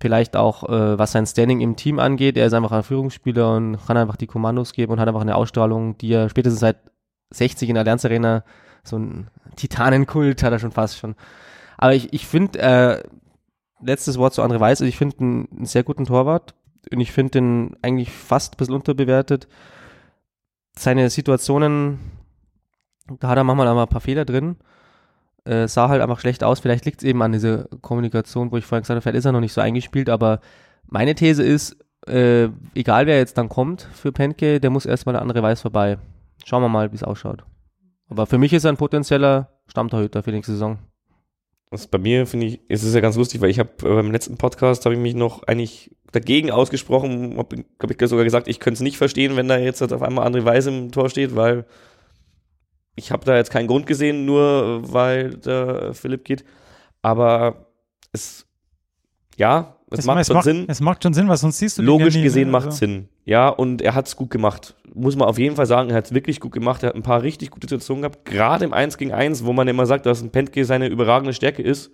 [0.00, 2.36] Vielleicht auch, äh, was sein Standing im Team angeht.
[2.36, 5.36] Er ist einfach ein Führungsspieler und kann einfach die Kommandos geben und hat einfach eine
[5.36, 6.76] Ausstrahlung, die er spätestens seit
[7.30, 8.44] 60 in der Allianz Arena,
[8.82, 11.14] so ein Titanenkult hat er schon fast schon.
[11.76, 13.02] Aber ich, ich finde, äh,
[13.82, 16.54] letztes Wort zu André Weiß, ich finde einen, einen sehr guten Torwart
[16.92, 19.48] und ich finde den eigentlich fast ein bisschen unterbewertet.
[20.76, 21.98] Seine Situationen,
[23.18, 24.56] da hat er manchmal aber ein paar Fehler drin.
[25.44, 26.60] Äh, sah halt einfach schlecht aus.
[26.60, 29.32] Vielleicht liegt es eben an dieser Kommunikation, wo ich vorhin gesagt habe, vielleicht ist er
[29.32, 30.40] noch nicht so eingespielt, aber
[30.86, 31.76] meine These ist,
[32.06, 35.98] äh, egal wer jetzt dann kommt für Penke, der muss erstmal der andere Weiß vorbei.
[36.44, 37.44] Schauen wir mal, wie es ausschaut.
[38.08, 40.78] Aber für mich ist er ein potenzieller Stammtorhüter für die nächste Saison.
[41.70, 44.10] Das bei mir finde ich, ist es ja ganz lustig, weil ich habe äh, beim
[44.10, 48.58] letzten Podcast habe ich mich noch eigentlich dagegen ausgesprochen, habe hab ich sogar gesagt, ich
[48.58, 51.36] könnte es nicht verstehen, wenn da jetzt halt auf einmal André Weiß im Tor steht,
[51.36, 51.64] weil
[52.96, 56.44] ich habe da jetzt keinen Grund gesehen, nur weil der Philipp geht.
[57.02, 57.66] Aber
[58.12, 58.46] es,
[59.36, 60.64] ja, es, Es, macht schon macht, Sinn.
[60.68, 63.08] es macht schon Sinn, weil sonst siehst du Logisch ja nie, gesehen macht Also, Sinn.
[63.24, 64.74] Ja, und er hat es gut gemacht.
[64.94, 66.82] Muss man auf jeden Fall sagen, er hat es wirklich gut gemacht.
[66.82, 68.24] Er hat ein paar richtig gute Situationen gehabt.
[68.24, 71.62] Gerade im 1 gegen 1, wo man immer sagt, dass ein Pentke seine überragende Stärke
[71.62, 71.90] ist,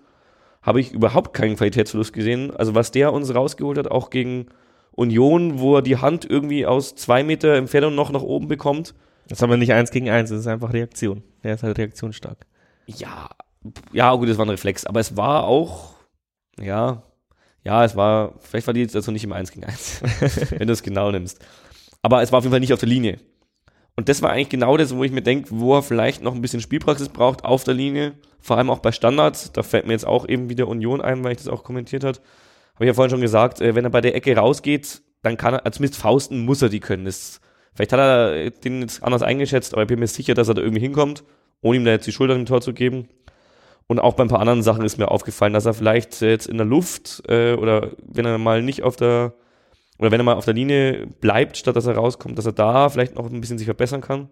[0.62, 2.54] habe ich überhaupt keinen Qualitätsverlust gesehen.
[2.56, 4.46] Also was der uns rausgeholt hat, auch gegen
[4.92, 8.94] Union, wo er die Hand irgendwie aus zwei Meter Entfernung noch nach oben bekommt.
[9.28, 11.22] Das ist aber nicht eins gegen eins, das ist einfach Reaktion.
[11.42, 12.46] Der ist halt reaktionsstark.
[12.86, 13.28] Ja,
[13.92, 14.86] ja, gut, es war ein Reflex.
[14.86, 15.94] Aber es war auch,
[16.60, 17.02] ja,
[17.66, 20.02] ja, es war, vielleicht war die Situation nicht im 1 gegen 1,
[20.50, 21.44] wenn du es genau nimmst.
[22.00, 23.18] Aber es war auf jeden Fall nicht auf der Linie.
[23.96, 26.40] Und das war eigentlich genau das, wo ich mir denke, wo er vielleicht noch ein
[26.40, 29.50] bisschen Spielpraxis braucht auf der Linie, vor allem auch bei Standards.
[29.52, 32.20] Da fällt mir jetzt auch eben wieder Union ein, weil ich das auch kommentiert hat.
[32.74, 35.54] Habe ich ja vorhin schon gesagt, äh, wenn er bei der Ecke rausgeht, dann kann
[35.54, 37.04] er, zumindest Fausten muss er die können.
[37.04, 37.40] Das,
[37.74, 40.62] vielleicht hat er den jetzt anders eingeschätzt, aber ich bin mir sicher, dass er da
[40.62, 41.24] irgendwie hinkommt,
[41.62, 43.08] ohne ihm da jetzt die Schulter im Tor zu geben.
[43.88, 46.56] Und auch bei ein paar anderen Sachen ist mir aufgefallen, dass er vielleicht jetzt in
[46.56, 49.34] der Luft äh, oder wenn er mal nicht auf der
[49.98, 52.88] oder wenn er mal auf der Linie bleibt, statt dass er rauskommt, dass er da
[52.88, 54.28] vielleicht noch ein bisschen sich verbessern kann.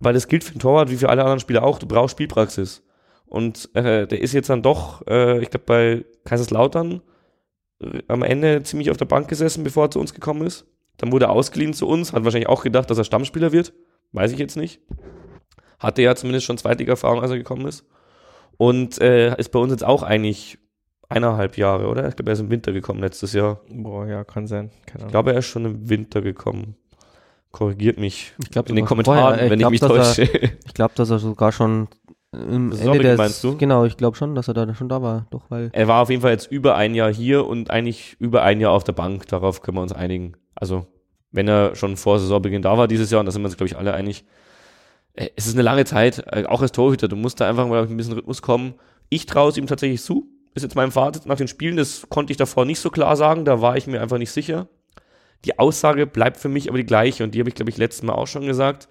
[0.00, 1.78] Weil das gilt für den Torwart wie für alle anderen Spieler auch.
[1.78, 2.82] Du brauchst Spielpraxis.
[3.26, 7.02] Und äh, der ist jetzt dann doch, äh, ich glaube, bei Kaiserslautern
[7.80, 10.66] äh, am Ende ziemlich auf der Bank gesessen, bevor er zu uns gekommen ist.
[10.96, 13.72] Dann wurde er ausgeliehen zu uns, hat wahrscheinlich auch gedacht, dass er Stammspieler wird.
[14.12, 14.80] Weiß ich jetzt nicht.
[15.78, 17.84] Hatte ja zumindest schon Zweitliga-Erfahrung, als er gekommen ist.
[18.56, 20.58] Und äh, ist bei uns jetzt auch eigentlich
[21.08, 22.08] eineinhalb Jahre, oder?
[22.08, 23.60] Ich glaube, er ist im Winter gekommen letztes Jahr.
[23.70, 24.70] Boah, ja, kann sein.
[24.86, 26.76] Keine Ich glaube, er ist schon im Winter gekommen.
[27.52, 30.22] Korrigiert mich Ich glaube, in den Kommentaren, wenn ich mich täusche.
[30.66, 31.88] Ich glaube, dass er sogar schon
[32.32, 33.56] im Ende des, meinst du?
[33.56, 35.26] Genau, ich glaube schon, dass er da schon da war.
[35.30, 38.42] Doch, weil er war auf jeden Fall jetzt über ein Jahr hier und eigentlich über
[38.42, 39.26] ein Jahr auf der Bank.
[39.28, 40.34] Darauf können wir uns einigen.
[40.54, 40.86] Also,
[41.30, 43.68] wenn er schon vor Saisonbeginn da war dieses Jahr, und da sind wir uns, glaube
[43.68, 44.24] ich, alle einig,
[45.16, 47.08] es ist eine lange Zeit, äh, auch als Torhüter.
[47.08, 48.74] Du musst da einfach mal ein bisschen Rhythmus kommen.
[49.08, 50.28] Ich traue es ihm tatsächlich zu.
[50.54, 51.76] Ist jetzt mein Fazit nach den Spielen.
[51.76, 53.44] Das konnte ich davor nicht so klar sagen.
[53.44, 54.68] Da war ich mir einfach nicht sicher.
[55.44, 58.02] Die Aussage bleibt für mich aber die gleiche und die habe ich, glaube ich, letztes
[58.02, 58.88] Mal auch schon gesagt,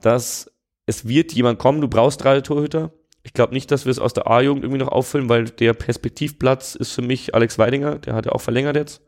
[0.00, 0.52] dass
[0.86, 2.92] es wird jemand kommen, du brauchst drei Torhüter.
[3.22, 6.76] Ich glaube nicht, dass wir es aus der A-Jugend irgendwie noch auffüllen, weil der Perspektivplatz
[6.76, 9.02] ist für mich Alex Weidinger, der hat ja auch verlängert jetzt.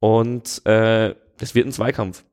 [0.00, 2.24] Und äh, es wird ein Zweikampf.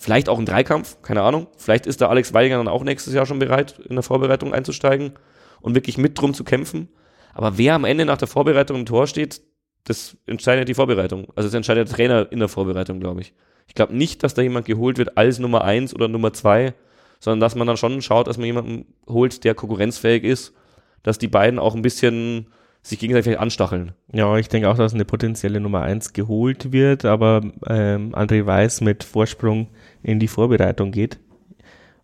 [0.00, 1.48] Vielleicht auch ein Dreikampf, keine Ahnung.
[1.56, 5.12] Vielleicht ist der Alex Weidinger dann auch nächstes Jahr schon bereit, in der Vorbereitung einzusteigen
[5.60, 6.88] und wirklich mit drum zu kämpfen.
[7.34, 9.42] Aber wer am Ende nach der Vorbereitung im Tor steht,
[9.84, 11.26] das entscheidet die Vorbereitung.
[11.34, 13.34] Also das entscheidet der Trainer in der Vorbereitung, glaube ich.
[13.66, 16.74] Ich glaube nicht, dass da jemand geholt wird als Nummer eins oder Nummer zwei,
[17.18, 20.54] sondern dass man dann schon schaut, dass man jemanden holt, der konkurrenzfähig ist,
[21.02, 22.46] dass die beiden auch ein bisschen
[22.82, 23.92] sich gegenseitig anstacheln.
[24.12, 28.80] Ja, ich denke auch, dass eine potenzielle Nummer eins geholt wird, aber ähm, André Weiß
[28.80, 29.68] mit Vorsprung
[30.02, 31.18] in die Vorbereitung geht.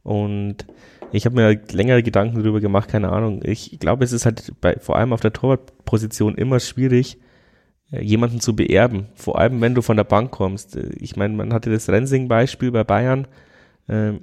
[0.02, 0.66] Und
[1.12, 3.40] ich habe mir halt längere Gedanken darüber gemacht, keine Ahnung.
[3.44, 7.18] Ich glaube, es ist halt bei, vor allem auf der Torwartposition immer schwierig,
[7.92, 9.06] äh, jemanden zu beerben.
[9.14, 10.76] Vor allem, wenn du von der Bank kommst.
[10.76, 13.26] Ich meine, man hatte das Rensing-Beispiel bei Bayern.
[13.88, 14.20] Ähm,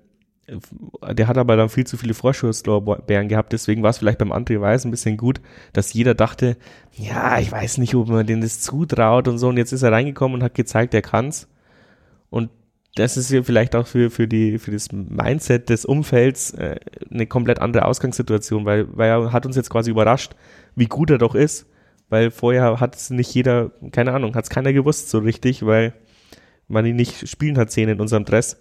[1.11, 4.59] der hat aber dann viel zu viele Vorschusslorbeeren gehabt, deswegen war es vielleicht beim André
[4.59, 5.39] Weiß ein bisschen gut,
[5.72, 6.57] dass jeder dachte,
[6.93, 9.91] ja, ich weiß nicht, ob man denen das zutraut und so, und jetzt ist er
[9.91, 11.47] reingekommen und hat gezeigt, er kann's.
[12.95, 16.75] Das ist ja vielleicht auch für, für, die, für das Mindset des Umfelds äh,
[17.09, 20.33] eine komplett andere Ausgangssituation, weil, weil er hat uns jetzt quasi überrascht,
[20.75, 21.67] wie gut er doch ist,
[22.09, 25.93] weil vorher hat es nicht jeder, keine Ahnung, hat es keiner gewusst so richtig, weil
[26.67, 28.59] man ihn nicht spielen hat sehen in unserem Dress.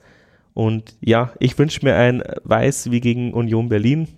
[0.55, 4.09] Und ja, ich wünsche mir ein Weiß wie gegen Union Berlin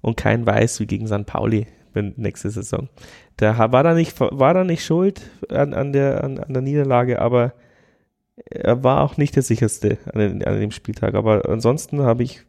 [0.00, 1.26] und kein Weiß wie gegen St.
[1.26, 1.66] Pauli
[2.16, 2.88] nächste Saison.
[3.36, 7.20] Da war er nicht, war er nicht schuld an, an, der, an, an der Niederlage,
[7.20, 7.54] aber
[8.36, 11.14] er war auch nicht der sicherste an, an dem Spieltag.
[11.14, 12.42] Aber ansonsten habe ich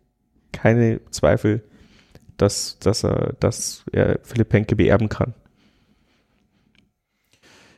[0.51, 1.63] keine Zweifel,
[2.37, 5.33] dass, dass, er, dass er Philipp Henke beerben kann.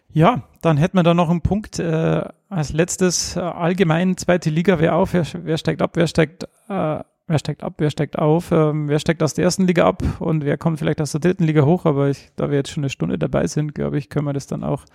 [0.09, 4.79] Ja, dann hätten wir da noch einen Punkt äh, als letztes äh, allgemein zweite Liga,
[4.79, 8.51] wer auf, wer, wer steigt ab, wer steigt, äh, wer steigt ab, wer steigt auf,
[8.51, 11.43] ähm, wer steigt aus der ersten Liga ab und wer kommt vielleicht aus der dritten
[11.43, 14.25] Liga hoch, aber ich, da wir jetzt schon eine Stunde dabei sind, glaube ich, können
[14.25, 14.85] wir das dann auch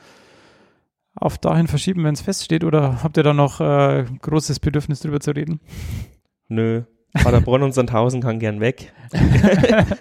[1.15, 5.21] auf dahin verschieben, wenn es feststeht oder habt ihr da noch äh, großes Bedürfnis drüber
[5.21, 5.61] zu reden?
[6.49, 6.83] Nö.
[7.15, 8.93] Paderborn und Sandhausen kann gern weg.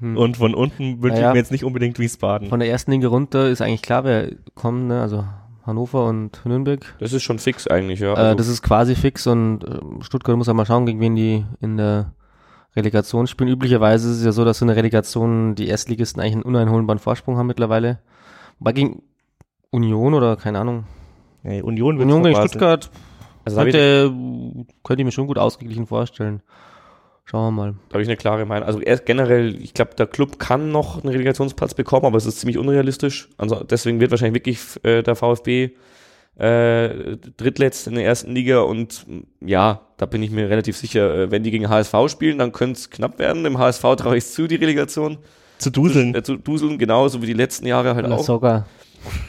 [0.00, 0.16] Hm.
[0.16, 1.28] Und von unten wünsche Naja.
[1.28, 2.48] ich mir jetzt nicht unbedingt Wiesbaden.
[2.48, 5.02] von der ersten Liga runter ist eigentlich klar, wer kommt, ne?
[5.02, 5.26] also
[5.66, 6.94] Hannover und Nürnberg.
[7.00, 8.14] Das ist schon fix eigentlich, ja.
[8.14, 11.16] Äh, Also, das ist quasi fix und äh, Stuttgart muss ja mal schauen, gegen wen
[11.16, 12.14] die in der
[12.74, 13.50] Relegation spielen.
[13.50, 17.36] Üblicherweise ist es ja so, dass so eine Relegation die Erstligisten eigentlich einen uneinholbaren Vorsprung
[17.36, 17.98] haben mittlerweile.
[18.58, 19.02] Wobei gegen
[19.70, 20.84] Union oder keine Ahnung,
[21.42, 22.36] Ey, Union wird Union gegen.
[22.36, 22.90] Stuttgart
[23.44, 24.12] also könnte,
[24.84, 26.42] könnte ich mir schon gut ausgeglichen vorstellen.
[27.24, 27.74] Schauen wir mal.
[27.88, 28.66] Da habe ich eine klare Meinung.
[28.66, 32.40] Also erst generell, ich glaube, der Club kann noch einen Relegationsplatz bekommen, aber es ist
[32.40, 33.28] ziemlich unrealistisch.
[33.38, 35.70] Also deswegen wird wahrscheinlich wirklich äh, der VfB
[36.36, 39.06] äh, drittletzt in der ersten Liga und
[39.40, 42.78] ja, da bin ich mir relativ sicher, äh, wenn die gegen HSV spielen, dann könnte
[42.78, 43.44] es knapp werden.
[43.44, 45.18] Dem HSV traue ich zu, die Relegation.
[45.60, 46.12] Zu duseln.
[46.12, 48.24] Zu, äh, zu duseln, genauso wie die letzten Jahre halt auch.
[48.24, 48.66] Sogar.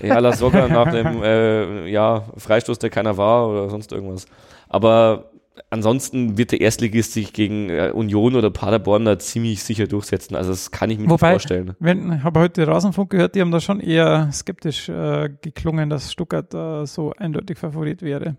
[0.01, 4.25] Ja, lass sogar nach dem äh, ja, Freistoß, der keiner war oder sonst irgendwas.
[4.67, 5.31] Aber
[5.69, 10.35] ansonsten wird der Erstligist sich gegen äh, Union oder Paderborn da ziemlich sicher durchsetzen.
[10.35, 11.75] Also das kann ich mir Wobei, nicht vorstellen.
[11.79, 16.11] Wenn, ich habe heute Rasenfunk gehört, die haben da schon eher skeptisch äh, geklungen, dass
[16.11, 18.37] Stuttgart da so eindeutig Favorit wäre.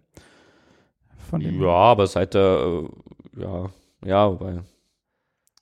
[1.31, 2.83] Von dem Ja, aber seit der,
[3.37, 3.71] äh, ja,
[4.05, 4.61] ja, wobei.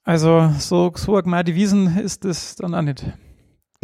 [0.05, 3.05] Also so, so die Wiesen ist das dann auch nicht.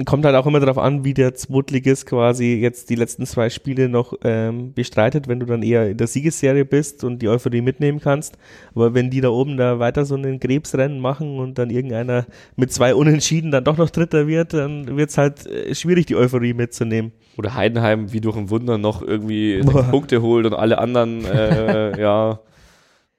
[0.04, 3.88] Kommt halt auch immer darauf an, wie der Zweitligist quasi jetzt die letzten zwei Spiele
[3.88, 7.98] noch ähm, bestreitet, wenn du dann eher in der Siegesserie bist und die Euphorie mitnehmen
[7.98, 8.36] kannst.
[8.74, 12.74] Aber wenn die da oben da weiter so einen Krebsrennen machen und dann irgendeiner mit
[12.74, 17.12] zwei Unentschieden dann doch noch Dritter wird, dann wird's halt äh, schwierig, die Euphorie mitzunehmen.
[17.38, 19.60] Oder Heidenheim wie durch ein Wunder noch irgendwie
[19.90, 22.40] Punkte holt und alle anderen, äh, ja,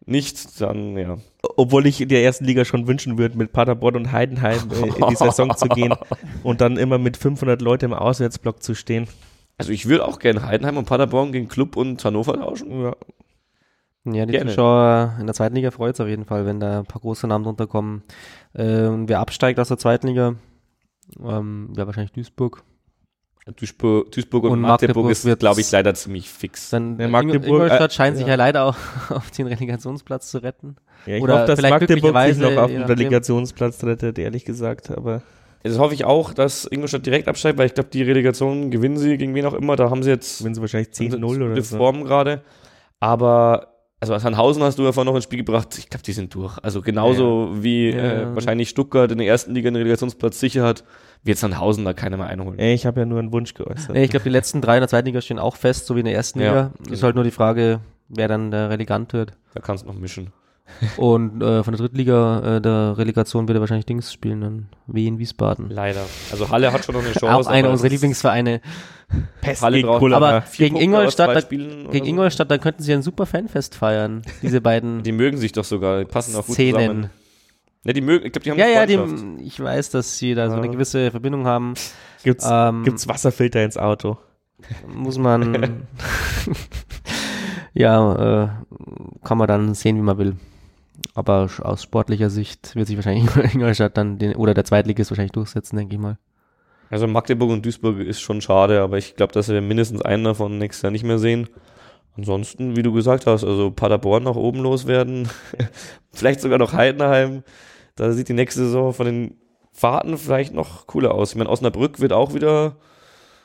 [0.05, 1.17] nicht, dann, ja.
[1.57, 5.07] Obwohl ich in der ersten Liga schon wünschen würde, mit Paderborn und Heidenheim äh, in
[5.09, 5.93] die Saison zu gehen
[6.43, 9.07] und dann immer mit 500 Leuten im Auswärtsblock zu stehen.
[9.57, 12.81] Also ich würde auch gerne Heidenheim und Paderborn gegen Club und Hannover tauschen.
[12.81, 12.95] Ja.
[14.13, 14.51] Ja, die Gerne.
[14.51, 17.27] Zuschauer in der zweiten Liga freut es auf jeden Fall, wenn da ein paar große
[17.27, 18.03] Namen drunter kommen.
[18.55, 20.35] Ähm, wer absteigt aus der zweiten Liga,
[21.21, 22.63] ähm, wäre wahrscheinlich Duisburg.
[23.55, 26.69] Duisburg, Duisburg und, Und Magdeburg, Magdeburg ist, glaube ich, leider ziemlich fix.
[26.69, 28.31] Dann Ja, Magdeburg, Ingolstadt äh, scheint sich ja.
[28.31, 28.75] ja leider auch
[29.09, 30.75] auf den Relegationsplatz zu retten.
[31.05, 32.83] Ja, ich Oder hoffe, dass vielleicht Magdeburg sich noch auf den.
[32.83, 34.91] Relegationsplatz rettet, ehrlich gesagt.
[34.91, 35.21] Aber
[35.63, 39.17] Jetzt hoffe ich auch, dass Ingolstadt direkt absteigt, weil ich glaube, die Relegation gewinnen sie
[39.17, 39.75] gegen wen auch immer.
[39.75, 41.77] Da haben sie jetzt wenn sie wahrscheinlich 10-0 gute oder so.
[41.77, 42.41] Form gerade.
[42.99, 45.75] Aber, also als Sandhausen hast du ja vorhin noch ins Spiel gebracht.
[45.77, 46.57] Ich glaube, die sind durch.
[46.63, 47.97] Also genauso wie Ja.
[48.31, 50.83] Äh, wahrscheinlich Stuttgart in der ersten Liga einen Relegationsplatz sicher hat,
[51.23, 52.59] wird Sandhausen da keiner mehr einholen.
[52.59, 53.95] Ey, Ich habe ja nur einen Wunsch geäußert.
[53.97, 56.05] Ich glaube, die letzten drei in der zweiten Liga stehen auch fest, so wie in
[56.05, 56.71] der ersten Ja.
[56.79, 56.93] Liga.
[56.93, 59.33] Ist halt nur die Frage, wer dann der Relegant wird.
[59.53, 60.31] Da kannst du noch mischen.
[60.97, 65.17] Und äh, von der Drittliga äh, der Relegation wird er wahrscheinlich Dings spielen, dann Wien
[65.19, 65.69] Wiesbaden.
[65.69, 66.01] Leider.
[66.31, 67.29] Also Halle hat schon noch eine Chance.
[67.33, 68.61] Auch einer aber unserer Lieblingsvereine.
[69.41, 70.17] Pest Halle gegen Kullerer.
[70.17, 72.09] Aber vier gegen Ingolstadt, da- Gegen so.
[72.09, 75.99] Ingolstadt, dann könnten sie ein super Fanfest feiern, diese beiden Die mögen sich doch sogar,
[75.99, 76.73] die passen auch gut Szenen.
[76.79, 77.09] zusammen.
[77.85, 80.35] Ja, die mögen, ich glaube, die haben Ja, eine ja, die, ich weiß, dass sie
[80.35, 81.73] da so eine gewisse Verbindung haben.
[82.23, 84.17] Gibt's, Ähm, gibt's Wasserfilter ins Auto?
[84.87, 85.85] muss man,
[87.73, 88.47] ja, äh,
[89.23, 90.35] kann man dann sehen, wie man will.
[91.13, 95.77] Aber aus sportlicher Sicht wird sich wahrscheinlich Ingolstadt dann den, oder der Zweitligist wahrscheinlich durchsetzen,
[95.77, 96.17] denke ich mal.
[96.89, 100.57] Also Magdeburg und Duisburg ist schon schade, aber ich glaube, dass wir mindestens einen davon
[100.57, 101.49] nächstes Jahr nicht mehr sehen.
[102.15, 105.27] Ansonsten, wie du gesagt hast, also Paderborn nach oben loswerden,
[106.13, 107.43] vielleicht sogar noch Heidenheim.
[107.95, 109.35] Da sieht die nächste Saison von den
[109.71, 111.31] Fahrten vielleicht noch cooler aus.
[111.31, 112.77] Ich meine, Osnabrück wird auch wieder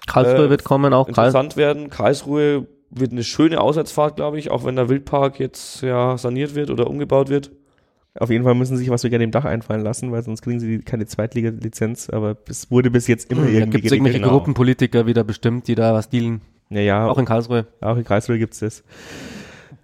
[0.06, 1.90] Karlsruhe Äh, wird kommen, auch Karl interessant werden.
[1.90, 6.70] Karlsruhe wird eine schöne Auswärtsfahrt, glaube ich, auch wenn der Wildpark jetzt ja saniert wird
[6.70, 7.50] oder umgebaut wird.
[8.18, 10.60] Auf jeden Fall müssen sie sich was wegen dem Dach einfallen lassen, weil sonst kriegen
[10.60, 12.10] sie keine Zweitliga-Lizenz.
[12.10, 14.32] Aber es wurde bis jetzt immer da irgendwie gibt es irgendwelche genau.
[14.32, 16.42] Gruppenpolitiker wieder bestimmt, die da was dealen.
[16.68, 17.66] Ja, ja, Auch in Karlsruhe.
[17.80, 18.84] auch in Karlsruhe gibt's das.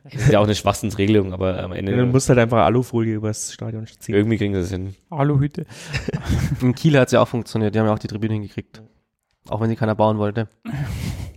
[0.04, 3.14] Das ist ja auch eine Schwachsinnsregelung, aber am Ende Ja, dann musst halt einfach Alufolie
[3.14, 4.14] übers Stadion ziehen.
[4.14, 4.94] irgendwie kriegen sie es hin.
[5.10, 5.66] Aluhüte.
[6.62, 7.74] In Kiel hat es ja auch funktioniert.
[7.74, 8.82] Die haben ja auch die Tribüne hingekriegt.
[9.48, 10.48] Auch wenn sie keiner bauen wollte.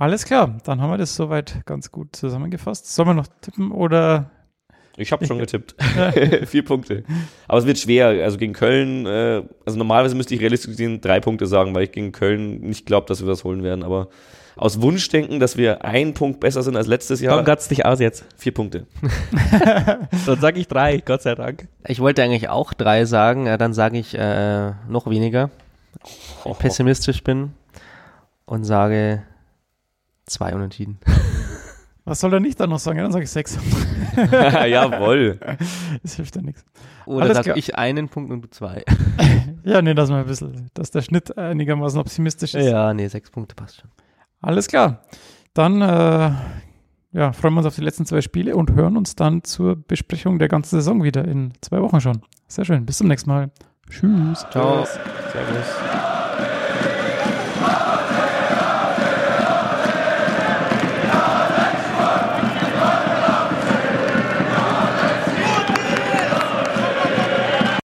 [0.00, 2.94] Alles klar, dann haben wir das soweit ganz gut zusammengefasst.
[2.94, 4.30] Sollen wir noch tippen oder
[4.96, 5.74] Ich habe schon getippt.
[6.46, 7.02] Vier Punkte.
[7.48, 8.06] Aber es wird schwer.
[8.24, 11.92] Also gegen Köln, äh, also normalerweise müsste ich realistisch gesehen drei Punkte sagen, weil ich
[11.92, 13.82] gegen Köln nicht glaube, dass wir das holen werden.
[13.82, 14.08] Aber
[14.56, 17.98] aus Wunschdenken, dass wir einen Punkt besser sind als letztes Jahr, Komm, gatz dich aus
[18.00, 18.24] jetzt.
[18.36, 18.86] vier Punkte.
[20.26, 21.68] Dann sag ich drei, Gott sei Dank.
[21.86, 25.50] Ich wollte eigentlich auch drei sagen, äh, dann sage ich äh, noch weniger.
[26.58, 27.52] Pessimistisch bin
[28.46, 29.22] und sage
[30.28, 30.98] zwei Unentschieden.
[32.04, 32.98] was soll er nicht dann noch sagen?
[32.98, 33.58] Ja, dann sage ich sechs.
[34.16, 35.38] Jawohl.
[36.02, 36.64] Das hilft ja nichts.
[37.06, 38.84] Oder sage ich einen Punkt und du zwei.
[39.64, 42.66] Ja, nee, dass wir ein bisschen, dass der Schnitt einigermaßen optimistisch ist.
[42.66, 43.90] Ja, nee, sechs Punkte passt schon.
[44.40, 45.02] Alles klar.
[45.54, 46.30] Dann äh,
[47.12, 50.38] ja, freuen wir uns auf die letzten zwei Spiele und hören uns dann zur Besprechung
[50.38, 52.22] der ganzen Saison wieder in zwei Wochen schon.
[52.46, 52.86] Sehr schön.
[52.86, 53.50] Bis zum nächsten Mal.
[53.90, 54.46] Tschüss.
[54.50, 54.84] Ciao.
[54.84, 56.07] Servus.